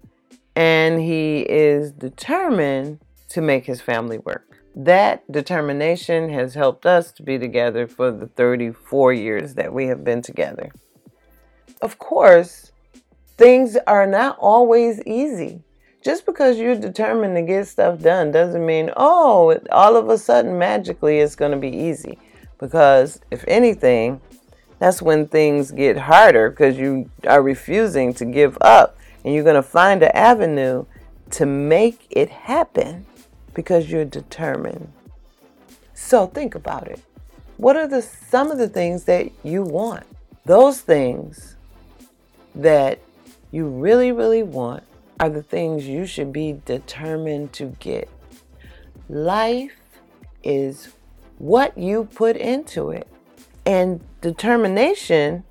and 0.57 1.01
he 1.01 1.41
is 1.41 1.93
determined 1.93 3.01
to 3.31 3.41
make 3.41 3.67
his 3.67 3.81
family 3.81 4.19
work. 4.19 4.59
That 4.77 5.31
determination 5.31 6.31
has 6.31 6.55
helped 6.55 6.87
us 6.87 7.11
to 7.13 7.23
be 7.23 7.39
together 7.39 7.87
for 7.87 8.13
the 8.13 8.27
34 8.29 9.13
years 9.13 9.55
that 9.55 9.73
we 9.73 9.87
have 9.87 10.05
been 10.05 10.23
together. 10.23 10.71
Of 11.83 11.99
course, 11.99 12.71
things 13.37 13.77
are 13.87 14.07
not 14.07 14.37
always 14.39 15.03
easy 15.07 15.63
just 16.03 16.25
because 16.25 16.59
you're 16.59 16.77
determined 16.77 17.37
to 17.37 17.43
get 17.43 17.67
stuff 17.69 18.01
done 18.01 18.33
doesn't 18.33 18.65
mean, 18.65 18.91
oh, 18.97 19.59
all 19.71 19.97
of 19.97 20.09
a 20.09 20.17
sudden 20.17 20.59
magically 20.59 21.19
it's 21.19 21.37
going 21.37 21.53
to 21.53 21.59
be 21.59 21.69
easy. 21.69 22.19
Because 22.59 23.21
if 23.31 23.45
anything, 23.47 24.21
that's 24.79 25.03
when 25.03 25.29
things 25.29 25.71
get 25.71 25.99
harder 25.99 26.51
because 26.51 26.79
you 26.79 27.11
are 27.27 27.43
refusing 27.43 28.15
to 28.15 28.25
give 28.25 28.57
up 28.63 28.97
and 29.25 29.35
you're 29.35 29.45
going 29.45 29.57
to 29.57 29.63
find 29.63 30.03
an 30.03 30.11
avenue 30.15 30.87
to 31.33 31.45
make 31.45 32.07
it 32.11 32.31
happen 32.31 33.05
because 33.55 33.91
you're 33.91 34.05
determined. 34.05 34.93
So 35.95 36.27
think 36.27 36.55
about 36.55 36.89
it. 36.89 37.01
What 37.57 37.77
are 37.77 37.87
the 37.87 38.03
some 38.03 38.51
of 38.51 38.59
the 38.59 38.69
things 38.69 39.05
that 39.05 39.31
you 39.43 39.63
want? 39.63 40.05
Those 40.45 40.81
things 40.81 41.57
that 42.55 42.99
you 43.51 43.67
really 43.69 44.13
really 44.13 44.43
want 44.43 44.83
are 45.19 45.29
the 45.29 45.43
things 45.43 45.87
you 45.87 46.07
should 46.07 46.33
be 46.33 46.61
determined 46.65 47.53
to 47.53 47.77
get. 47.79 48.09
Life 49.09 49.77
is 50.43 50.89
what 51.39 51.77
you 51.77 52.05
put 52.15 52.37
into 52.37 52.91
it. 52.91 53.07
And 53.67 54.01
determination 54.21 55.45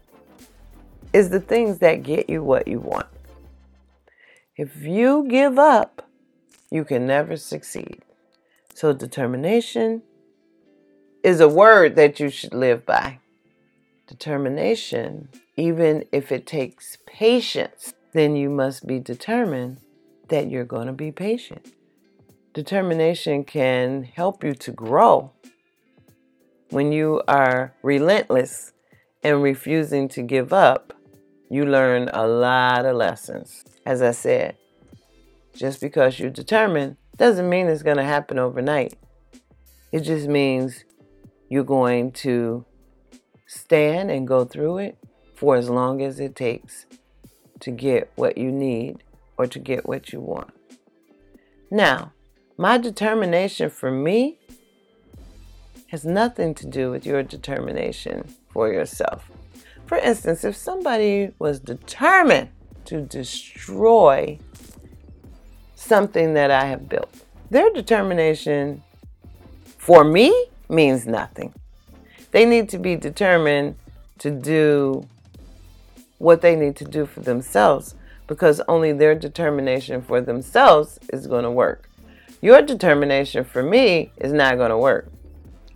is 1.14 1.30
the 1.30 1.40
things 1.40 1.80
that 1.80 2.04
get 2.04 2.30
you 2.30 2.44
what 2.44 2.68
you 2.68 2.80
want. 2.80 3.08
If 4.56 4.76
you 4.78 5.28
give 5.30 5.58
up, 5.58 6.09
you 6.72 6.86
can 6.86 7.06
never 7.06 7.36
succeed. 7.36 8.04
So, 8.74 8.94
determination 8.94 10.04
is 11.24 11.40
a 11.40 11.50
word 11.50 11.96
that 11.96 12.20
you 12.20 12.30
should 12.30 12.54
live 12.54 12.86
by. 12.86 13.20
Determination, 14.08 15.30
even 15.58 16.06
if 16.12 16.32
it 16.32 16.48
takes 16.48 16.98
patience, 17.06 17.94
then 18.14 18.36
you 18.36 18.50
must 18.50 18.88
be 18.88 19.00
determined 19.00 19.78
that 20.30 20.50
you're 20.50 20.66
going 20.66 20.88
to 20.88 20.94
be 20.94 21.12
patient. 21.12 21.74
Determination 22.54 23.44
can 23.44 24.04
help 24.04 24.44
you 24.44 24.54
to 24.54 24.72
grow. 24.72 25.32
When 26.70 26.92
you 26.92 27.22
are 27.28 27.74
relentless 27.84 28.74
and 29.24 29.44
refusing 29.44 30.08
to 30.10 30.22
give 30.22 30.54
up, 30.54 30.94
you 31.50 31.66
learn 31.66 32.10
a 32.14 32.28
lot 32.28 32.86
of 32.86 32.96
lessons. 32.96 33.64
As 33.86 34.02
I 34.02 34.12
said, 34.12 34.56
just 35.60 35.82
because 35.82 36.18
you're 36.18 36.30
determined 36.30 36.96
doesn't 37.18 37.50
mean 37.50 37.68
it's 37.68 37.84
going 37.84 37.98
to 37.98 38.04
happen 38.04 38.40
overnight. 38.40 38.94
It 39.92 40.02
just 40.02 40.28
means 40.28 40.86
you're 41.50 41.66
going 41.66 42.14
to 42.14 42.66
stand 43.46 44.10
and 44.10 44.26
go 44.26 44.46
through 44.46 44.78
it 44.78 44.98
for 45.36 45.58
as 45.58 45.70
long 45.70 46.02
as 46.02 46.22
it 46.22 46.34
takes 46.34 46.86
to 47.60 47.72
get 47.72 48.10
what 48.16 48.38
you 48.38 48.54
need 48.54 49.04
or 49.38 49.48
to 49.48 49.60
get 49.60 49.86
what 49.86 50.14
you 50.14 50.22
want. 50.22 50.52
Now, 51.70 52.14
my 52.58 52.78
determination 52.78 53.70
for 53.70 53.92
me 53.92 54.40
has 55.88 56.06
nothing 56.06 56.54
to 56.56 56.68
do 56.68 56.90
with 56.90 57.06
your 57.06 57.22
determination 57.22 58.34
for 58.54 58.72
yourself. 58.72 59.30
For 59.88 59.98
instance, 59.98 60.46
if 60.46 60.56
somebody 60.56 61.34
was 61.38 61.60
determined 61.60 62.50
to 62.86 63.02
destroy 63.02 64.40
something 65.90 66.36
that 66.36 66.52
I 66.52 66.66
have 66.66 66.88
built, 66.88 67.14
their 67.50 67.70
determination 67.72 68.84
for 69.78 70.04
me 70.04 70.46
means 70.70 71.06
nothing. 71.08 71.54
They 72.32 72.46
need 72.46 72.70
to 72.70 72.78
be 72.78 72.96
determined 72.96 73.76
to 74.20 74.30
do 74.30 75.08
what 76.20 76.42
they 76.42 76.56
need 76.56 76.76
to 76.76 76.86
do 76.86 77.06
for 77.06 77.22
themselves 77.22 77.96
because 78.28 78.62
only 78.68 78.92
their 78.92 79.16
determination 79.16 80.04
for 80.04 80.22
themselves 80.22 81.00
is 81.12 81.26
going 81.26 81.44
to 81.44 81.52
work. 81.52 81.90
Your 82.42 82.62
determination 82.62 83.44
for 83.44 83.64
me 83.64 84.12
is 84.18 84.32
not 84.32 84.58
going 84.58 84.70
to 84.70 84.78
work. 84.78 85.12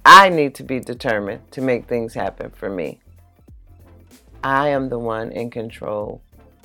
I 0.05 0.29
need 0.29 0.53
to 0.55 0.63
be 0.63 0.79
determined 0.79 1.51
to 1.51 1.61
make 1.61 1.87
things 1.87 2.13
happen 2.13 2.51
for 2.51 2.69
me. 2.69 2.99
I 4.43 4.69
am 4.69 4.89
the 4.89 4.99
one 4.99 5.31
in 5.31 5.49
control 5.49 6.21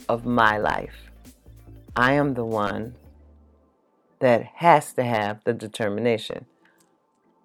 of 0.08 0.26
my 0.26 0.58
life. 0.58 1.10
I 1.96 2.12
am 2.12 2.34
the 2.34 2.44
one 2.44 2.94
that 4.20 4.44
has 4.56 4.92
to 4.94 5.04
have 5.04 5.42
the 5.44 5.52
determination. 5.52 6.46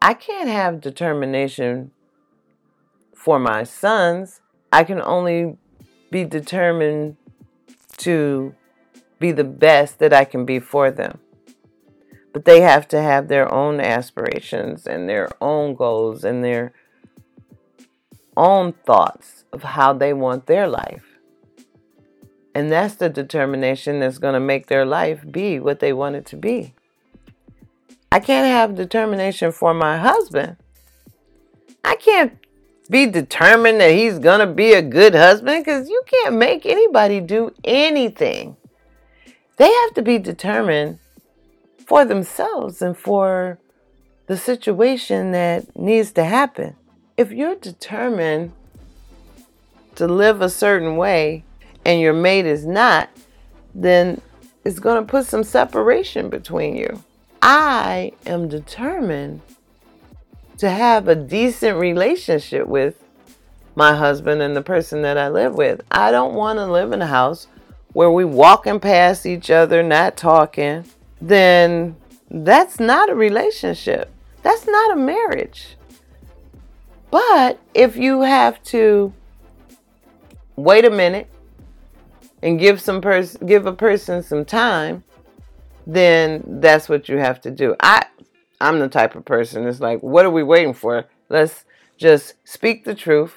I 0.02 0.14
can't 0.14 0.50
have 0.50 0.82
determination 0.82 1.92
for 3.16 3.40
my 3.40 3.64
sons. 3.64 4.42
I 4.72 4.84
can 4.84 5.02
only 5.02 5.58
be 6.12 6.26
determined 6.26 7.18
to 7.98 8.54
be 9.20 9.32
the 9.32 9.44
best 9.44 10.00
that 10.00 10.14
I 10.14 10.26
can 10.26 10.46
be 10.46 10.60
for 10.60 10.92
them. 10.92 11.20
But 12.34 12.46
they 12.46 12.62
have 12.62 12.88
to 12.90 13.02
have 13.02 13.28
their 13.28 13.52
own 13.54 13.80
aspirations 13.80 14.88
and 14.88 15.08
their 15.08 15.30
own 15.40 15.76
goals 15.76 16.24
and 16.24 16.44
their 16.44 16.74
own 18.36 18.74
thoughts 18.74 19.46
of 19.54 19.64
how 19.64 19.94
they 19.94 20.12
want 20.14 20.48
their 20.48 20.68
life. 20.68 21.13
And 22.56 22.72
that's 22.72 22.96
the 22.96 23.10
determination 23.10 24.00
that's 24.00 24.20
going 24.20 24.36
to 24.36 24.40
make 24.40 24.68
their 24.68 24.86
life 24.86 25.24
be 25.30 25.60
what 25.60 25.80
they 25.80 25.92
want 25.92 26.16
it 26.16 26.26
to 26.28 26.36
be. 26.36 26.74
I 28.12 28.20
can't 28.20 28.48
have 28.48 28.76
determination 28.76 29.52
for 29.52 29.74
my 29.74 29.98
husband. 29.98 30.58
I 31.84 31.96
can't 31.96 32.38
be 32.90 33.08
determined 33.08 33.82
that 33.82 33.92
he's 33.92 34.20
going 34.20 34.40
to 34.40 34.54
be 34.54 34.74
a 34.74 34.82
good 34.82 35.16
husband 35.16 35.66
because 35.66 35.90
you 35.90 36.04
can't 36.06 36.36
make 36.36 36.66
anybody 36.66 37.20
do 37.20 37.52
anything. 37.64 38.56
They 39.58 39.72
have 39.72 39.94
to 39.96 40.02
be 40.02 40.20
determined 40.20 41.00
for 41.86 42.06
themselves 42.06 42.82
and 42.82 42.98
for 42.98 43.58
the 44.28 44.38
situation 44.38 45.32
that 45.32 45.76
needs 45.76 46.12
to 46.14 46.24
happen. 46.24 46.76
If 47.18 47.32
you're 47.32 47.56
determined 47.56 48.54
to 49.96 50.08
live 50.08 50.42
a 50.42 50.50
certain 50.50 50.98
way 50.98 51.44
and 51.86 52.00
your 52.00 52.14
mate 52.14 52.46
is 52.46 52.66
not, 52.66 53.10
then 53.76 54.22
it's 54.64 54.80
going 54.80 55.04
to 55.04 55.10
put 55.10 55.26
some 55.26 55.44
separation 55.44 56.30
between 56.30 56.76
you. 56.76 57.04
I 57.42 58.14
am 58.26 58.48
determined 58.48 59.42
to 60.58 60.70
have 60.70 61.08
a 61.08 61.16
decent 61.16 61.78
relationship 61.78 62.68
with 62.68 63.04
my 63.76 63.96
husband 63.96 64.42
and 64.42 64.56
the 64.56 64.62
person 64.62 65.02
that 65.02 65.18
I 65.18 65.28
live 65.30 65.56
with. 65.56 65.82
I 65.92 66.12
don't 66.12 66.36
want 66.36 66.60
to 66.60 66.66
live 66.66 66.92
in 66.92 67.02
a 67.02 67.08
house 67.08 67.48
where 67.92 68.12
we 68.12 68.24
walking 68.24 68.80
past 68.80 69.26
each 69.26 69.50
other, 69.50 69.84
not 69.84 70.16
talking. 70.16 70.86
Then 71.22 71.96
that's 72.30 72.80
not 72.80 73.10
a 73.10 73.16
relationship. 73.16 74.10
That's 74.42 74.68
not 74.68 74.94
a 74.94 74.96
marriage. 74.96 75.76
But 77.12 77.60
if 77.74 77.96
you 77.96 78.22
have 78.22 78.62
to 78.66 79.14
wait 80.56 80.86
a 80.86 80.90
minute 80.90 81.28
and 82.44 82.60
give 82.60 82.80
some 82.82 83.02
person 83.02 83.48
give 83.48 83.66
a 83.66 83.74
person 83.74 84.22
some 84.22 84.46
time, 84.46 85.04
then 85.88 86.44
that's 86.60 86.88
what 86.90 87.10
you 87.10 87.18
have 87.18 87.42
to 87.42 87.50
do. 87.50 87.76
I 87.80 88.06
I'm 88.62 88.80
the 88.80 88.90
type 88.90 89.16
of 89.16 89.26
person 89.26 89.64
that's 89.64 89.80
like, 89.80 90.02
what 90.02 90.26
are 90.26 90.32
we 90.32 90.44
waiting 90.44 90.74
for? 90.74 91.06
Let's 91.30 91.66
just 91.98 92.36
speak 92.44 92.84
the 92.84 92.94
truth, 92.94 93.34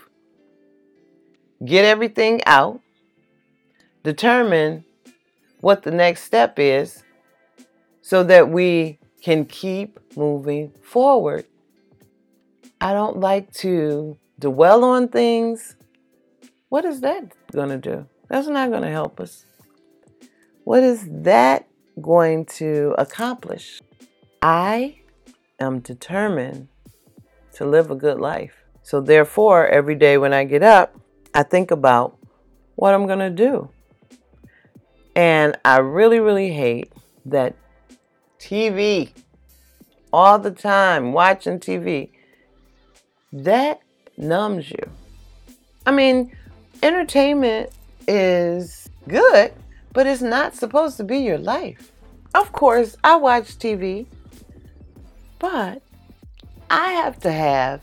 get 1.65 1.85
everything 1.85 2.43
out, 2.47 2.81
determine 4.03 4.85
what 5.61 5.85
the 5.85 5.91
next 5.91 6.25
step 6.25 6.59
is 6.59 7.03
so 8.03 8.25
that 8.25 8.51
we 8.51 8.99
can 9.23 9.45
keep 9.45 9.99
moving 10.17 10.73
forward. 10.83 11.47
I 12.81 12.93
don't 12.93 13.19
like 13.19 13.53
to 13.55 14.19
dwell 14.39 14.85
on 14.85 15.09
things. 15.09 15.77
What 16.69 16.85
is 16.85 17.01
that 17.01 17.33
going 17.53 17.71
to 17.71 17.79
do? 17.79 18.07
That's 18.29 18.49
not 18.49 18.71
going 18.71 18.83
to 18.83 18.91
help 18.91 19.21
us. 19.21 19.45
What 20.65 20.83
is 20.83 21.07
that 21.11 21.69
going 22.01 22.47
to 22.47 22.95
accomplish? 22.99 23.81
I 24.43 25.01
am 25.61 25.81
determined 25.81 26.69
to 27.55 27.65
live 27.65 27.91
a 27.91 27.95
good 27.95 28.19
life. 28.19 28.55
So, 28.83 29.01
therefore, 29.01 29.67
every 29.67 29.95
day 29.95 30.19
when 30.19 30.33
I 30.33 30.45
get 30.45 30.63
up, 30.63 30.99
I 31.35 31.43
think 31.43 31.71
about 31.71 32.19
what 32.75 32.95
I'm 32.95 33.07
going 33.07 33.19
to 33.19 33.31
do. 33.31 33.71
And 35.15 35.57
I 35.65 35.79
really, 35.79 36.21
really 36.21 36.53
hate 36.53 36.93
that 37.25 37.57
TV, 38.39 39.13
all 40.13 40.39
the 40.39 40.51
time, 40.51 41.13
watching 41.13 41.59
TV, 41.59 42.11
that 43.33 43.81
numbs 44.17 44.71
you. 44.71 44.91
I 45.87 45.91
mean, 45.91 46.37
entertainment 46.83 47.71
is 48.07 48.89
good, 49.09 49.53
but 49.93 50.07
it's 50.07 50.23
not 50.23 50.55
supposed 50.55 50.97
to 50.99 51.05
be 51.05 51.19
your 51.19 51.39
life. 51.39 51.93
Of 52.35 52.53
course, 52.53 52.97
I 53.03 53.17
watch 53.17 53.59
TV, 53.59 54.07
but 55.39 55.83
I 56.69 56.93
have 56.93 57.19
to 57.21 57.33
have 57.33 57.81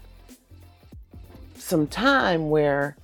some 1.55 1.87
time 1.87 2.49
where 2.49 2.95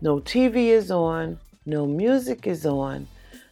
no 0.00 0.20
TV 0.20 0.68
is 0.68 0.90
on, 0.90 1.38
no 1.66 1.86
music 1.86 2.46
is 2.46 2.64
on, 2.64 3.08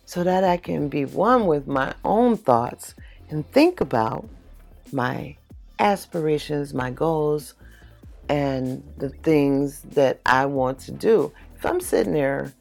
so 0.07 0.25
that 0.25 0.45
I 0.45 0.57
can 0.57 0.89
be 0.89 1.05
one 1.05 1.47
with 1.47 1.67
my 1.67 1.95
own 2.05 2.37
thoughts 2.37 2.95
and 3.29 3.47
think 3.51 3.81
about 3.81 4.27
my 4.93 5.37
aspirations, 5.79 6.73
my 6.73 6.91
goals, 6.91 7.55
and 8.29 8.83
the 8.97 9.11
things 9.11 9.83
that 9.83 10.21
I 10.25 10.47
want 10.47 10.79
to 10.81 10.93
do. 10.93 11.33
If 11.59 11.67
I'm 11.67 11.81
sitting 11.81 12.13
there 12.13 12.53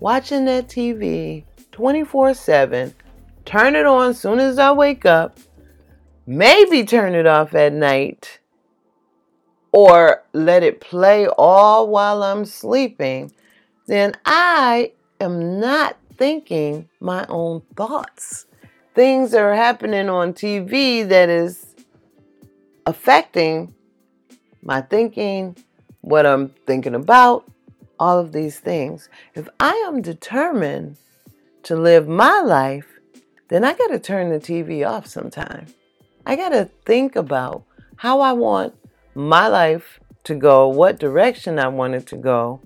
watching 0.00 0.46
that 0.46 0.66
TV 0.66 1.44
24 1.70 2.34
7, 2.34 2.92
turn 3.44 3.76
it 3.76 3.86
on 3.86 4.10
as 4.10 4.20
soon 4.20 4.40
as 4.40 4.58
I 4.58 4.72
wake 4.72 5.06
up, 5.06 5.38
maybe 6.26 6.84
turn 6.84 7.14
it 7.14 7.28
off 7.28 7.54
at 7.54 7.72
night, 7.72 8.40
or 9.70 10.24
let 10.32 10.64
it 10.64 10.80
play 10.80 11.28
all 11.28 11.86
while 11.86 12.24
I'm 12.24 12.44
sleeping, 12.44 13.30
then 13.86 14.14
I 14.26 14.90
am 15.20 15.60
not 15.60 15.96
thinking 16.16 16.88
my 16.98 17.24
own 17.28 17.62
thoughts. 17.76 18.46
Things 18.96 19.32
are 19.32 19.54
happening 19.54 20.08
on 20.08 20.32
TV 20.32 21.08
that 21.08 21.28
is 21.28 21.72
affecting 22.84 23.72
my 24.60 24.80
thinking, 24.80 25.56
what 26.00 26.26
I'm 26.26 26.48
thinking 26.66 26.96
about, 26.96 27.48
all 27.98 28.18
of 28.18 28.32
these 28.32 28.58
things. 28.58 29.08
If 29.34 29.48
I 29.60 29.72
am 29.86 30.02
determined 30.02 30.96
to 31.64 31.76
live 31.76 32.08
my 32.08 32.40
life, 32.40 32.86
then 33.48 33.64
I 33.64 33.74
got 33.74 33.88
to 33.88 33.98
turn 33.98 34.30
the 34.30 34.38
TV 34.38 34.86
off 34.86 35.06
sometime. 35.06 35.66
I 36.26 36.36
got 36.36 36.50
to 36.50 36.70
think 36.84 37.16
about 37.16 37.64
how 37.96 38.20
I 38.20 38.32
want 38.32 38.74
my 39.14 39.48
life 39.48 40.00
to 40.24 40.34
go, 40.34 40.68
what 40.68 40.98
direction 40.98 41.58
I 41.58 41.68
want 41.68 41.94
it 41.94 42.06
to 42.08 42.16
go, 42.16 42.60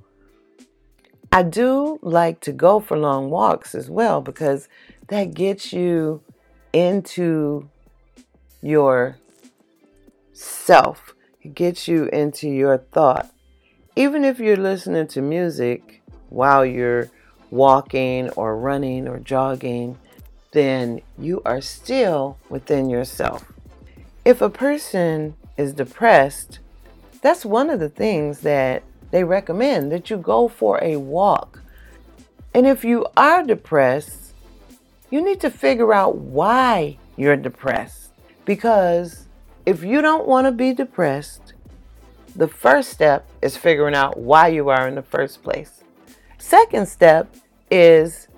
I 1.30 1.42
do 1.42 1.98
like 2.02 2.40
to 2.40 2.52
go 2.52 2.78
for 2.80 2.98
long 2.98 3.30
walks 3.30 3.74
as 3.74 3.88
well 3.88 4.20
because 4.20 4.68
that 5.08 5.32
gets 5.32 5.72
you 5.72 6.22
into 6.72 7.70
your 8.60 9.16
self. 10.34 11.14
It 11.40 11.54
gets 11.54 11.88
you 11.88 12.06
into 12.06 12.48
your 12.48 12.78
thought. 12.78 13.31
Even 13.94 14.24
if 14.24 14.38
you're 14.38 14.56
listening 14.56 15.06
to 15.08 15.20
music 15.20 16.02
while 16.30 16.64
you're 16.64 17.10
walking 17.50 18.30
or 18.30 18.56
running 18.56 19.06
or 19.06 19.18
jogging, 19.18 19.98
then 20.52 21.02
you 21.18 21.42
are 21.44 21.60
still 21.60 22.38
within 22.48 22.88
yourself. 22.88 23.52
If 24.24 24.40
a 24.40 24.48
person 24.48 25.34
is 25.58 25.74
depressed, 25.74 26.58
that's 27.20 27.44
one 27.44 27.68
of 27.68 27.80
the 27.80 27.90
things 27.90 28.40
that 28.40 28.82
they 29.10 29.24
recommend 29.24 29.92
that 29.92 30.08
you 30.08 30.16
go 30.16 30.48
for 30.48 30.82
a 30.82 30.96
walk. 30.96 31.60
And 32.54 32.66
if 32.66 32.84
you 32.84 33.06
are 33.14 33.42
depressed, 33.42 34.32
you 35.10 35.22
need 35.22 35.40
to 35.40 35.50
figure 35.50 35.92
out 35.92 36.16
why 36.16 36.96
you're 37.18 37.36
depressed. 37.36 38.12
Because 38.46 39.26
if 39.66 39.82
you 39.84 40.00
don't 40.00 40.26
want 40.26 40.46
to 40.46 40.52
be 40.52 40.72
depressed, 40.72 41.51
the 42.34 42.48
first 42.48 42.90
step 42.90 43.28
is 43.40 43.56
figuring 43.56 43.94
out 43.94 44.18
why 44.18 44.48
you 44.48 44.68
are 44.68 44.88
in 44.88 44.94
the 44.94 45.02
first 45.02 45.42
place. 45.42 45.82
Second 46.38 46.88
step 46.88 47.34
is 47.70 48.28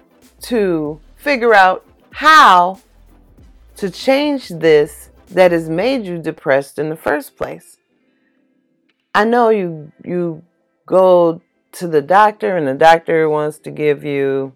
to 0.42 1.00
figure 1.16 1.54
out 1.54 1.86
how 2.12 2.80
to 3.76 3.90
change 3.90 4.48
this 4.48 5.10
that 5.28 5.52
has 5.52 5.68
made 5.68 6.04
you 6.04 6.18
depressed 6.18 6.78
in 6.78 6.88
the 6.88 6.96
first 6.96 7.36
place. 7.36 7.78
I 9.14 9.24
know 9.24 9.48
you 9.48 9.92
you 10.04 10.42
go 10.86 11.40
to 11.72 11.88
the 11.88 12.02
doctor 12.02 12.56
and 12.56 12.66
the 12.66 12.74
doctor 12.74 13.28
wants 13.28 13.58
to 13.60 13.70
give 13.70 14.04
you 14.04 14.52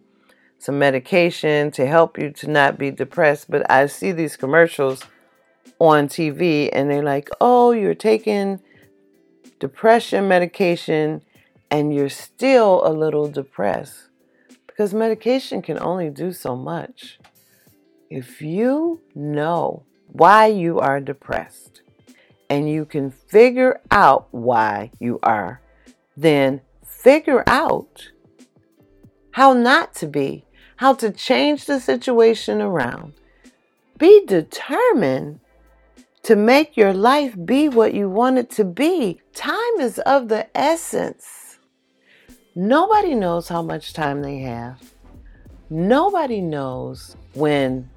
some 0.58 0.78
medication 0.78 1.70
to 1.70 1.86
help 1.86 2.18
you 2.18 2.30
to 2.30 2.50
not 2.50 2.78
be 2.78 2.90
depressed. 2.90 3.50
But 3.50 3.68
I 3.70 3.86
see 3.86 4.12
these 4.12 4.36
commercials 4.36 5.02
on 5.78 6.08
TV 6.08 6.68
and 6.72 6.90
they're 6.90 7.02
like, 7.02 7.30
oh, 7.40 7.72
you're 7.72 7.94
taking 7.94 8.60
depression 9.58 10.28
medication 10.28 11.22
and 11.70 11.94
you're 11.94 12.08
still 12.08 12.86
a 12.86 12.92
little 12.92 13.28
depressed. 13.28 14.08
Because 14.66 14.94
medication 14.94 15.62
can 15.62 15.78
only 15.78 16.10
do 16.10 16.32
so 16.32 16.56
much. 16.56 17.18
If 18.10 18.40
you 18.40 19.00
know 19.14 19.84
why 20.06 20.46
you 20.46 20.78
are 20.78 21.00
depressed 21.00 21.82
and 22.48 22.70
you 22.70 22.84
can 22.84 23.10
figure 23.10 23.80
out 23.90 24.28
why 24.30 24.90
you 24.98 25.18
are 25.22 25.60
then 26.18 26.60
figure 26.84 27.44
out 27.46 28.10
how 29.32 29.52
not 29.52 29.94
to 29.94 30.06
be, 30.06 30.44
how 30.76 30.92
to 30.94 31.12
change 31.12 31.66
the 31.66 31.78
situation 31.78 32.60
around. 32.60 33.12
Be 33.96 34.24
determined 34.26 35.38
to 36.22 36.36
make 36.36 36.76
your 36.76 36.92
life 36.92 37.34
be 37.44 37.68
what 37.68 37.94
you 37.94 38.08
want 38.08 38.38
it 38.38 38.50
to 38.50 38.64
be. 38.64 39.20
Time 39.34 39.80
is 39.80 39.98
of 40.00 40.28
the 40.28 40.46
essence. 40.56 41.58
Nobody 42.54 43.14
knows 43.14 43.48
how 43.48 43.62
much 43.62 43.92
time 43.92 44.22
they 44.22 44.38
have. 44.38 44.80
Nobody 45.70 46.40
knows 46.40 47.16
when 47.34 47.88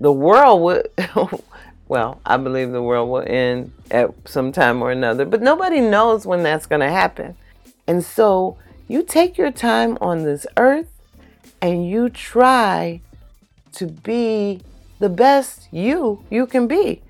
the 0.00 0.12
world 0.12 0.62
will, 0.62 1.40
well, 1.88 2.20
I 2.26 2.36
believe 2.36 2.72
the 2.72 2.82
world 2.82 3.08
will 3.08 3.24
end 3.26 3.72
at 3.90 4.10
some 4.26 4.52
time 4.52 4.82
or 4.82 4.90
another, 4.90 5.24
but 5.24 5.40
nobody 5.40 5.80
knows 5.80 6.26
when 6.26 6.42
that's 6.42 6.66
going 6.66 6.80
to 6.80 6.90
happen. 6.90 7.36
And 7.86 8.04
so 8.04 8.58
you 8.88 9.02
take 9.02 9.38
your 9.38 9.50
time 9.50 9.96
on 10.00 10.24
this 10.24 10.46
earth 10.56 10.90
and 11.62 11.88
you 11.88 12.10
try 12.10 13.00
to 13.72 13.86
be 13.86 14.60
the 14.98 15.08
best 15.08 15.68
you 15.72 16.24
you 16.30 16.46
can 16.46 16.66
be. 16.66 17.00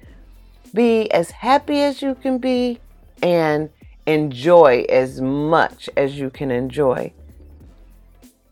Be 0.75 1.09
as 1.13 1.31
happy 1.31 1.81
as 1.81 2.03
you 2.03 2.17
can 2.17 2.39
be 2.39 2.81
and 3.23 3.71
enjoy 4.07 4.85
as 4.89 5.21
much 5.21 5.89
as 5.97 6.19
you 6.19 6.31
can 6.31 6.51
enjoy. 6.51 7.13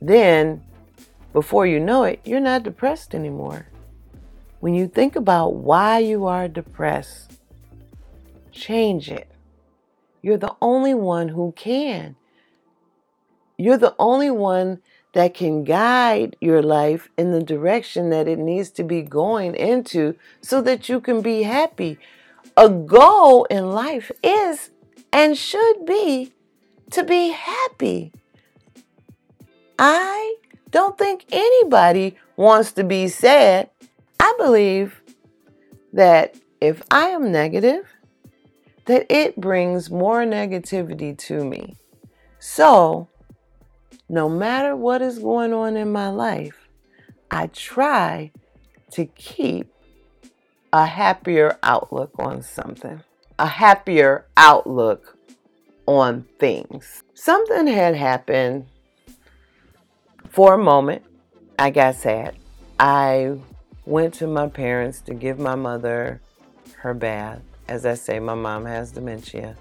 Then, 0.00 0.62
before 1.32 1.66
you 1.66 1.80
know 1.80 2.04
it, 2.04 2.20
you're 2.24 2.40
not 2.40 2.62
depressed 2.62 3.12
anymore. 3.14 3.66
When 4.60 4.74
you 4.74 4.86
think 4.86 5.16
about 5.16 5.54
why 5.54 5.98
you 5.98 6.26
are 6.26 6.46
depressed, 6.46 7.32
change 8.52 9.10
it. 9.10 9.28
You're 10.22 10.38
the 10.38 10.54
only 10.62 10.94
one 10.94 11.28
who 11.28 11.52
can. 11.56 12.14
You're 13.58 13.78
the 13.78 13.96
only 13.98 14.30
one 14.30 14.80
that 15.12 15.34
can 15.34 15.64
guide 15.64 16.36
your 16.40 16.62
life 16.62 17.10
in 17.18 17.32
the 17.32 17.42
direction 17.42 18.10
that 18.10 18.26
it 18.26 18.38
needs 18.38 18.70
to 18.70 18.82
be 18.82 19.02
going 19.02 19.54
into 19.54 20.14
so 20.40 20.62
that 20.62 20.88
you 20.88 21.00
can 21.00 21.20
be 21.20 21.42
happy. 21.42 21.98
A 22.56 22.68
goal 22.68 23.44
in 23.44 23.70
life 23.70 24.10
is 24.22 24.70
and 25.12 25.36
should 25.36 25.84
be 25.84 26.32
to 26.90 27.04
be 27.04 27.28
happy. 27.28 28.12
I 29.78 30.36
don't 30.70 30.96
think 30.96 31.26
anybody 31.30 32.16
wants 32.36 32.72
to 32.72 32.84
be 32.84 33.08
sad. 33.08 33.70
I 34.18 34.34
believe 34.38 35.02
that 35.92 36.36
if 36.60 36.82
I 36.90 37.08
am 37.08 37.32
negative, 37.32 37.86
that 38.86 39.06
it 39.10 39.36
brings 39.36 39.90
more 39.90 40.24
negativity 40.24 41.16
to 41.16 41.44
me. 41.44 41.76
So, 42.38 43.08
no 44.12 44.28
matter 44.28 44.76
what 44.76 45.00
is 45.00 45.18
going 45.18 45.54
on 45.54 45.74
in 45.74 45.90
my 45.90 46.10
life, 46.10 46.68
I 47.30 47.46
try 47.46 48.30
to 48.90 49.06
keep 49.06 49.72
a 50.70 50.84
happier 50.84 51.56
outlook 51.62 52.10
on 52.18 52.42
something, 52.42 53.02
a 53.38 53.46
happier 53.46 54.26
outlook 54.36 55.16
on 55.86 56.26
things. 56.38 57.02
Something 57.14 57.66
had 57.66 57.96
happened 57.96 58.66
for 60.28 60.52
a 60.52 60.58
moment. 60.58 61.04
I 61.58 61.70
got 61.70 61.94
sad. 61.94 62.36
I 62.78 63.38
went 63.86 64.12
to 64.14 64.26
my 64.26 64.48
parents 64.48 65.00
to 65.02 65.14
give 65.14 65.38
my 65.38 65.54
mother 65.54 66.20
her 66.80 66.92
bath. 66.92 67.40
As 67.66 67.86
I 67.86 67.94
say, 67.94 68.18
my 68.18 68.34
mom 68.34 68.66
has 68.66 68.92
dementia. 68.92 69.56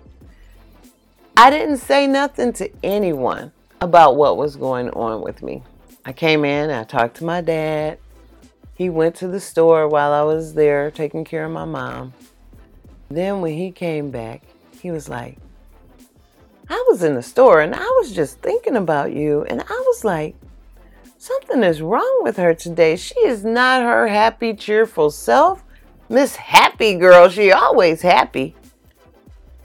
I 1.38 1.50
didn't 1.50 1.78
say 1.78 2.06
nothing 2.06 2.52
to 2.54 2.70
anyone 2.84 3.54
about 3.82 4.16
what 4.16 4.38
was 4.38 4.56
going 4.56 4.92
on 4.92 5.22
with 5.22 5.42
me. 5.42 5.64
I 6.06 6.14
came 6.14 6.46
in, 6.46 6.70
I 6.70 6.84
talked 6.84 7.18
to 7.18 7.26
my 7.26 7.42
dad. 7.42 7.98
He 8.76 8.90
went 8.90 9.16
to 9.16 9.28
the 9.28 9.40
store 9.40 9.88
while 9.88 10.14
I 10.14 10.22
was 10.22 10.54
there 10.54 10.92
taking 10.92 11.26
care 11.26 11.46
of 11.46 11.52
my 11.52 11.66
mom. 11.66 12.14
Then 13.10 13.42
when 13.42 13.58
he 13.58 13.72
came 13.72 14.12
back, 14.12 14.44
he 14.80 14.92
was 14.92 15.10
like, 15.10 15.38
I 16.70 16.86
was 16.90 17.04
in 17.04 17.16
the 17.16 17.24
store 17.24 17.60
and 17.62 17.76
I 17.76 17.84
was 18.00 18.14
just 18.14 18.40
thinking 18.40 18.78
about 18.78 19.14
you. 19.14 19.44
And 19.44 19.62
I 19.62 19.84
was 19.88 20.06
like, 20.06 20.36
something 21.18 21.64
is 21.64 21.82
wrong 21.82 22.20
with 22.22 22.38
her 22.38 22.54
today. 22.54 22.96
She 22.96 23.20
is 23.20 23.44
not 23.44 23.82
her 23.82 24.08
happy, 24.08 24.54
cheerful 24.54 25.12
self. 25.12 25.64
Miss 26.08 26.36
Happy 26.36 26.96
Girl, 26.96 27.30
she 27.30 27.52
always 27.52 28.02
happy. 28.02 28.56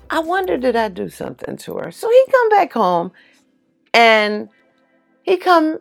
I 0.09 0.21
wonder 0.21 0.57
did 0.57 0.77
I 0.77 0.89
do 0.89 1.09
something 1.09 1.57
to 1.59 1.75
her? 1.79 1.91
So 1.91 2.09
he 2.11 2.25
come 2.31 2.49
back 2.49 2.73
home 2.73 3.13
and 3.97 4.51
he 5.23 5.39
come 5.39 5.81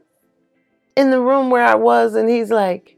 in 0.95 1.12
the 1.12 1.19
room 1.19 1.49
where 1.49 1.65
I 1.65 1.75
was 1.75 2.15
and 2.15 2.30
he's 2.30 2.49
like, 2.49 2.95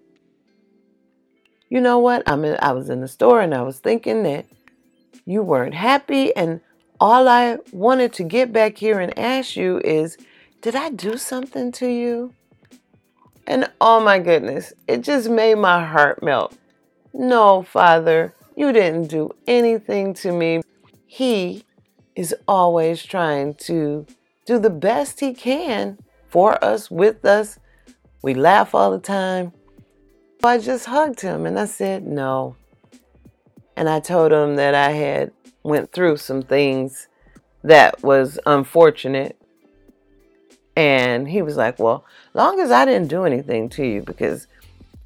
you 1.70 1.82
know 1.82 1.98
what? 1.98 2.22
I'm 2.28 2.46
in, 2.46 2.56
I 2.62 2.72
was 2.74 2.92
in 2.92 3.02
the 3.02 3.08
store 3.08 3.42
and 3.42 3.56
I 3.56 3.64
was 3.64 3.80
thinking 3.80 4.22
that 4.24 4.46
you 5.26 5.42
weren't 5.42 5.74
happy 5.74 6.34
and 6.36 6.62
all 7.00 7.28
I 7.28 7.58
wanted 7.72 8.14
to 8.14 8.24
get 8.24 8.54
back 8.54 8.78
here 8.78 9.00
and 9.00 9.18
ask 9.18 9.56
you 9.56 9.82
is, 9.84 10.18
did 10.62 10.76
I 10.76 10.92
do 10.92 11.18
something 11.18 11.72
to 11.74 11.88
you? 11.88 12.36
And 13.48 13.68
oh 13.82 14.00
my 14.00 14.20
goodness, 14.20 14.72
it 14.88 15.02
just 15.02 15.30
made 15.32 15.56
my 15.56 15.84
heart 15.84 16.22
melt. 16.22 16.56
No, 17.12 17.64
Father, 17.64 18.36
you 18.56 18.72
didn't 18.72 19.08
do 19.08 19.32
anything 19.48 20.14
to 20.16 20.32
me. 20.32 20.62
He 21.08 21.64
is 22.16 22.36
always 22.48 23.02
trying 23.02 23.56
to 23.56 24.06
do 24.48 24.58
the 24.58 24.72
best 24.72 25.20
he 25.20 25.34
can 25.34 26.00
for 26.30 26.64
us, 26.64 26.90
with 26.90 27.24
us. 27.26 27.60
We 28.24 28.34
laugh 28.34 28.74
all 28.74 28.92
the 28.92 29.00
time. 29.00 29.52
So 30.42 30.48
I 30.48 30.58
just 30.58 30.86
hugged 30.86 31.22
him 31.22 31.46
and 31.46 31.60
I 31.60 31.66
said, 31.66 32.08
no. 32.08 32.56
And 33.76 33.88
I 33.88 34.00
told 34.00 34.32
him 34.32 34.56
that 34.56 34.74
I 34.74 34.92
had 34.92 35.32
went 35.64 35.92
through 35.92 36.18
some 36.18 36.42
things 36.42 37.08
that 37.64 38.02
was 38.02 38.40
unfortunate. 38.46 39.40
And 40.76 41.28
he 41.28 41.42
was 41.42 41.58
like, 41.58 41.78
well, 41.78 42.06
long 42.34 42.60
as 42.60 42.72
I 42.72 42.86
didn't 42.86 43.10
do 43.10 43.26
anything 43.26 43.68
to 43.70 43.86
you, 43.86 44.02
because 44.02 44.48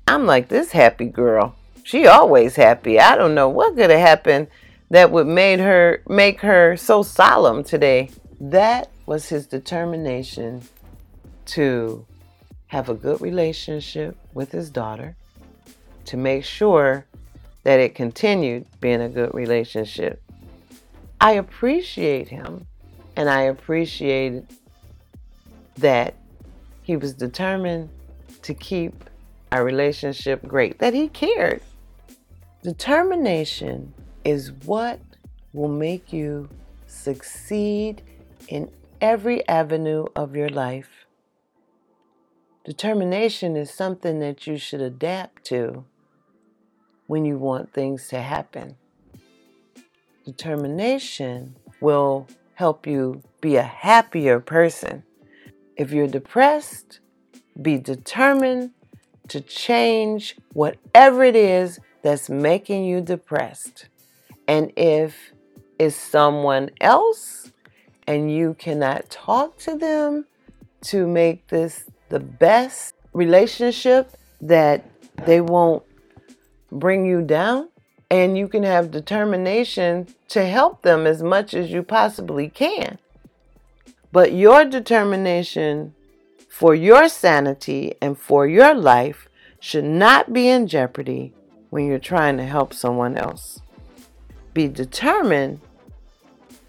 I'm 0.07 0.25
like 0.25 0.49
this 0.49 0.71
happy 0.71 1.05
girl. 1.05 1.55
She 1.83 2.05
always 2.05 2.55
happy. 2.55 2.99
I 2.99 3.15
don't 3.15 3.33
know 3.33 3.49
what 3.49 3.75
could 3.75 3.89
have 3.89 3.99
happened 3.99 4.47
that 4.89 5.11
would 5.11 5.27
made 5.27 5.59
her 5.59 6.03
make 6.07 6.41
her 6.41 6.77
so 6.77 7.01
solemn 7.01 7.63
today. 7.63 8.11
That 8.39 8.89
was 9.11 9.27
his 9.27 9.45
determination 9.45 10.61
to 11.43 12.05
have 12.67 12.87
a 12.87 12.93
good 12.93 13.19
relationship 13.19 14.15
with 14.33 14.53
his 14.53 14.69
daughter, 14.69 15.17
to 16.05 16.15
make 16.15 16.45
sure 16.45 17.05
that 17.63 17.77
it 17.77 17.93
continued 17.93 18.65
being 18.79 19.01
a 19.01 19.09
good 19.09 19.33
relationship. 19.33 20.23
I 21.19 21.33
appreciate 21.33 22.29
him 22.29 22.65
and 23.17 23.29
I 23.29 23.41
appreciate 23.41 24.45
that 25.75 26.15
he 26.81 26.95
was 26.95 27.13
determined 27.13 27.89
to 28.43 28.53
keep 28.53 29.09
our 29.51 29.65
relationship 29.65 30.41
great, 30.47 30.79
that 30.79 30.93
he 30.93 31.09
cared. 31.09 31.61
Determination 32.63 33.93
is 34.23 34.53
what 34.63 35.01
will 35.51 35.67
make 35.67 36.13
you 36.13 36.47
succeed 36.87 38.03
in 38.47 38.71
every 39.01 39.45
avenue 39.47 40.05
of 40.15 40.35
your 40.35 40.49
life. 40.49 41.05
Determination 42.63 43.57
is 43.57 43.73
something 43.73 44.19
that 44.19 44.45
you 44.45 44.57
should 44.57 44.81
adapt 44.81 45.43
to 45.45 45.83
when 47.07 47.25
you 47.25 47.37
want 47.37 47.73
things 47.73 48.07
to 48.09 48.21
happen. 48.21 48.75
Determination 50.23 51.55
will 51.81 52.27
help 52.53 52.85
you 52.85 53.23
be 53.41 53.55
a 53.55 53.63
happier 53.63 54.39
person. 54.39 55.03
If 55.75 55.91
you're 55.91 56.07
depressed, 56.07 56.99
be 57.59 57.79
determined 57.79 58.71
to 59.29 59.41
change 59.41 60.37
whatever 60.53 61.23
it 61.23 61.35
is 61.35 61.79
that's 62.03 62.29
making 62.29 62.85
you 62.85 63.01
depressed. 63.01 63.87
And 64.47 64.71
if 64.75 65.33
it's 65.79 65.95
someone 65.95 66.69
else 66.79 67.50
and 68.07 68.33
you 68.33 68.55
cannot 68.59 69.09
talk 69.09 69.57
to 69.59 69.75
them 69.75 70.25
to 70.81 71.07
make 71.07 71.47
this 71.47 71.85
the 72.09 72.19
best 72.19 72.95
relationship 73.13 74.17
that 74.41 74.85
they 75.25 75.41
won't 75.41 75.83
bring 76.71 77.05
you 77.05 77.21
down, 77.21 77.69
and 78.09 78.37
you 78.37 78.47
can 78.47 78.63
have 78.63 78.91
determination 78.91 80.07
to 80.29 80.45
help 80.45 80.81
them 80.81 81.05
as 81.05 81.21
much 81.21 81.53
as 81.53 81.71
you 81.71 81.83
possibly 81.83 82.49
can. 82.49 82.97
But 84.11 84.33
your 84.33 84.65
determination 84.65 85.93
for 86.49 86.75
your 86.75 87.07
sanity 87.07 87.95
and 88.01 88.17
for 88.17 88.47
your 88.47 88.73
life 88.73 89.29
should 89.59 89.85
not 89.85 90.33
be 90.33 90.49
in 90.49 90.67
jeopardy 90.67 91.33
when 91.69 91.85
you're 91.85 91.99
trying 91.99 92.37
to 92.37 92.45
help 92.45 92.73
someone 92.73 93.17
else. 93.17 93.61
Be 94.53 94.67
determined 94.67 95.61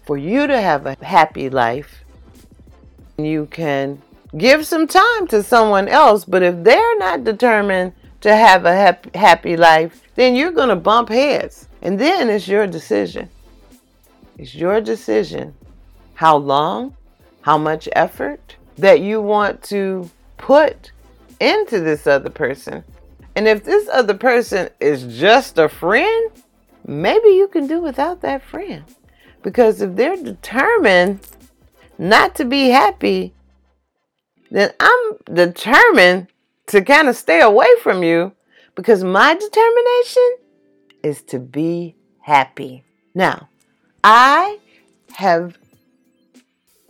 for 0.03 0.17
you 0.17 0.47
to 0.47 0.61
have 0.61 0.85
a 0.85 0.97
happy 1.03 1.49
life. 1.49 2.03
You 3.17 3.47
can 3.51 4.01
give 4.37 4.65
some 4.65 4.87
time 4.87 5.27
to 5.27 5.43
someone 5.43 5.87
else, 5.87 6.25
but 6.25 6.43
if 6.43 6.63
they're 6.63 6.97
not 6.97 7.23
determined 7.23 7.93
to 8.21 8.35
have 8.35 8.65
a 8.65 8.97
happy 9.15 9.57
life, 9.57 10.01
then 10.15 10.35
you're 10.35 10.51
going 10.51 10.69
to 10.69 10.75
bump 10.75 11.09
heads. 11.09 11.67
And 11.81 11.99
then 11.99 12.29
it's 12.29 12.47
your 12.47 12.67
decision. 12.67 13.29
It's 14.37 14.55
your 14.55 14.81
decision 14.81 15.53
how 16.15 16.37
long, 16.37 16.95
how 17.41 17.57
much 17.57 17.89
effort 17.93 18.55
that 18.77 19.01
you 19.01 19.21
want 19.21 19.61
to 19.63 20.09
put 20.37 20.91
into 21.39 21.79
this 21.79 22.07
other 22.07 22.29
person. 22.29 22.83
And 23.35 23.47
if 23.47 23.63
this 23.63 23.89
other 23.89 24.13
person 24.13 24.69
is 24.79 25.19
just 25.19 25.57
a 25.57 25.67
friend, 25.67 26.31
maybe 26.85 27.29
you 27.29 27.47
can 27.47 27.67
do 27.67 27.81
without 27.81 28.21
that 28.21 28.43
friend. 28.43 28.83
Because 29.43 29.81
if 29.81 29.95
they're 29.95 30.15
determined 30.15 31.19
not 31.97 32.35
to 32.35 32.45
be 32.45 32.69
happy, 32.69 33.33
then 34.49 34.71
I'm 34.79 35.17
determined 35.31 36.27
to 36.67 36.81
kind 36.81 37.09
of 37.09 37.15
stay 37.15 37.41
away 37.41 37.67
from 37.81 38.03
you 38.03 38.31
because 38.75 39.03
my 39.03 39.35
determination 39.35 40.37
is 41.03 41.21
to 41.23 41.39
be 41.39 41.95
happy. 42.21 42.83
Now, 43.13 43.49
I 44.03 44.59
have 45.13 45.57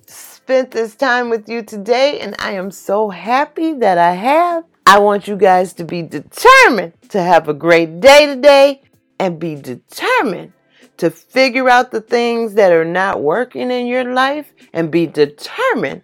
spent 0.06 0.72
this 0.72 0.96
time 0.96 1.30
with 1.30 1.50
you 1.50 1.63
today 1.63 2.20
and 2.20 2.36
I 2.39 2.52
am 2.52 2.70
so 2.70 3.10
happy 3.10 3.74
that 3.74 3.98
I 3.98 4.13
have. 4.13 4.66
I 4.86 5.00
want 5.00 5.28
you 5.28 5.36
guys 5.36 5.74
to 5.74 5.86
be 5.86 6.02
determined 6.02 6.94
to 7.10 7.22
have 7.22 7.48
a 7.48 7.54
great 7.54 8.00
day 8.00 8.28
today 8.28 8.82
and 9.20 9.39
be 9.39 9.56
determined 9.56 10.54
to 10.97 11.10
figure 11.10 11.69
out 11.69 11.91
the 11.91 12.01
things 12.01 12.53
that 12.56 12.71
are 12.71 12.86
not 12.86 13.21
working 13.21 13.71
in 13.71 13.88
your 13.88 14.13
life 14.13 14.53
and 14.73 14.91
be 14.91 15.08
determined 15.08 16.03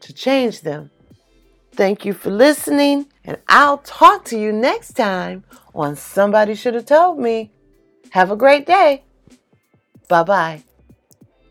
to 0.00 0.12
change 0.12 0.62
them. 0.62 0.90
Thank 1.72 2.04
you 2.04 2.14
for 2.14 2.30
listening, 2.30 3.06
and 3.24 3.38
I'll 3.48 3.78
talk 3.78 4.24
to 4.26 4.38
you 4.38 4.52
next 4.52 4.94
time 4.94 5.44
on 5.74 5.94
Somebody 5.94 6.54
Should 6.54 6.74
Have 6.74 6.86
Told 6.86 7.18
Me. 7.18 7.50
Have 8.10 8.30
a 8.30 8.36
great 8.36 8.66
day. 8.66 9.04
Bye 10.08 10.22
bye. 10.22 10.62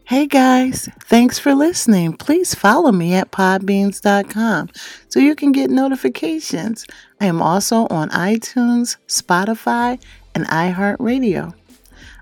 Hey 0.07 0.27
guys, 0.27 0.88
thanks 1.05 1.39
for 1.39 1.55
listening. 1.55 2.13
Please 2.13 2.53
follow 2.53 2.91
me 2.91 3.15
at 3.15 3.31
podbeans.com 3.31 4.69
so 5.09 5.19
you 5.19 5.33
can 5.35 5.51
get 5.51 5.71
notifications. 5.71 6.85
I 7.19 7.25
am 7.25 7.41
also 7.41 7.88
on 7.89 8.09
iTunes, 8.09 8.97
Spotify, 9.07 9.99
and 10.35 10.45
iHeartRadio. 10.45 11.55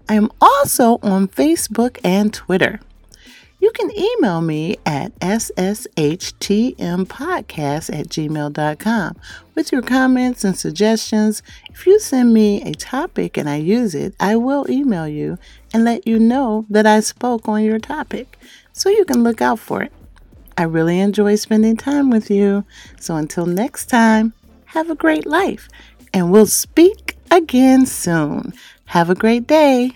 I 0.09 0.15
am 0.15 0.29
also 0.41 0.99
on 1.01 1.27
Facebook 1.27 1.97
and 2.03 2.33
Twitter. 2.33 2.79
You 3.63 3.71
can 3.71 3.97
email 3.97 4.41
me 4.41 4.75
at 4.85 5.17
sshtmpodcast 5.19 6.75
at 7.97 8.07
gmail.com 8.09 9.15
with 9.55 9.71
your 9.71 9.81
comments 9.81 10.43
and 10.43 10.57
suggestions. 10.57 11.41
If 11.69 11.87
you 11.87 11.97
send 11.97 12.33
me 12.33 12.61
a 12.63 12.73
topic 12.73 13.37
and 13.37 13.49
I 13.49 13.55
use 13.55 13.95
it, 13.95 14.15
I 14.19 14.35
will 14.35 14.69
email 14.69 15.07
you 15.07 15.37
and 15.73 15.85
let 15.85 16.05
you 16.05 16.19
know 16.19 16.65
that 16.69 16.85
I 16.85 16.99
spoke 16.99 17.47
on 17.47 17.63
your 17.63 17.79
topic 17.79 18.37
so 18.73 18.89
you 18.89 19.05
can 19.05 19.23
look 19.23 19.41
out 19.41 19.59
for 19.59 19.81
it. 19.81 19.93
I 20.57 20.63
really 20.63 20.99
enjoy 20.99 21.35
spending 21.35 21.77
time 21.77 22.09
with 22.09 22.29
you. 22.29 22.65
So 22.99 23.15
until 23.15 23.45
next 23.45 23.85
time, 23.85 24.33
have 24.65 24.89
a 24.89 24.95
great 24.95 25.25
life 25.25 25.69
and 26.13 26.31
we'll 26.31 26.47
speak 26.47 27.15
again 27.31 27.85
soon. 27.85 28.53
Have 28.85 29.09
a 29.09 29.15
great 29.15 29.47
day. 29.47 29.91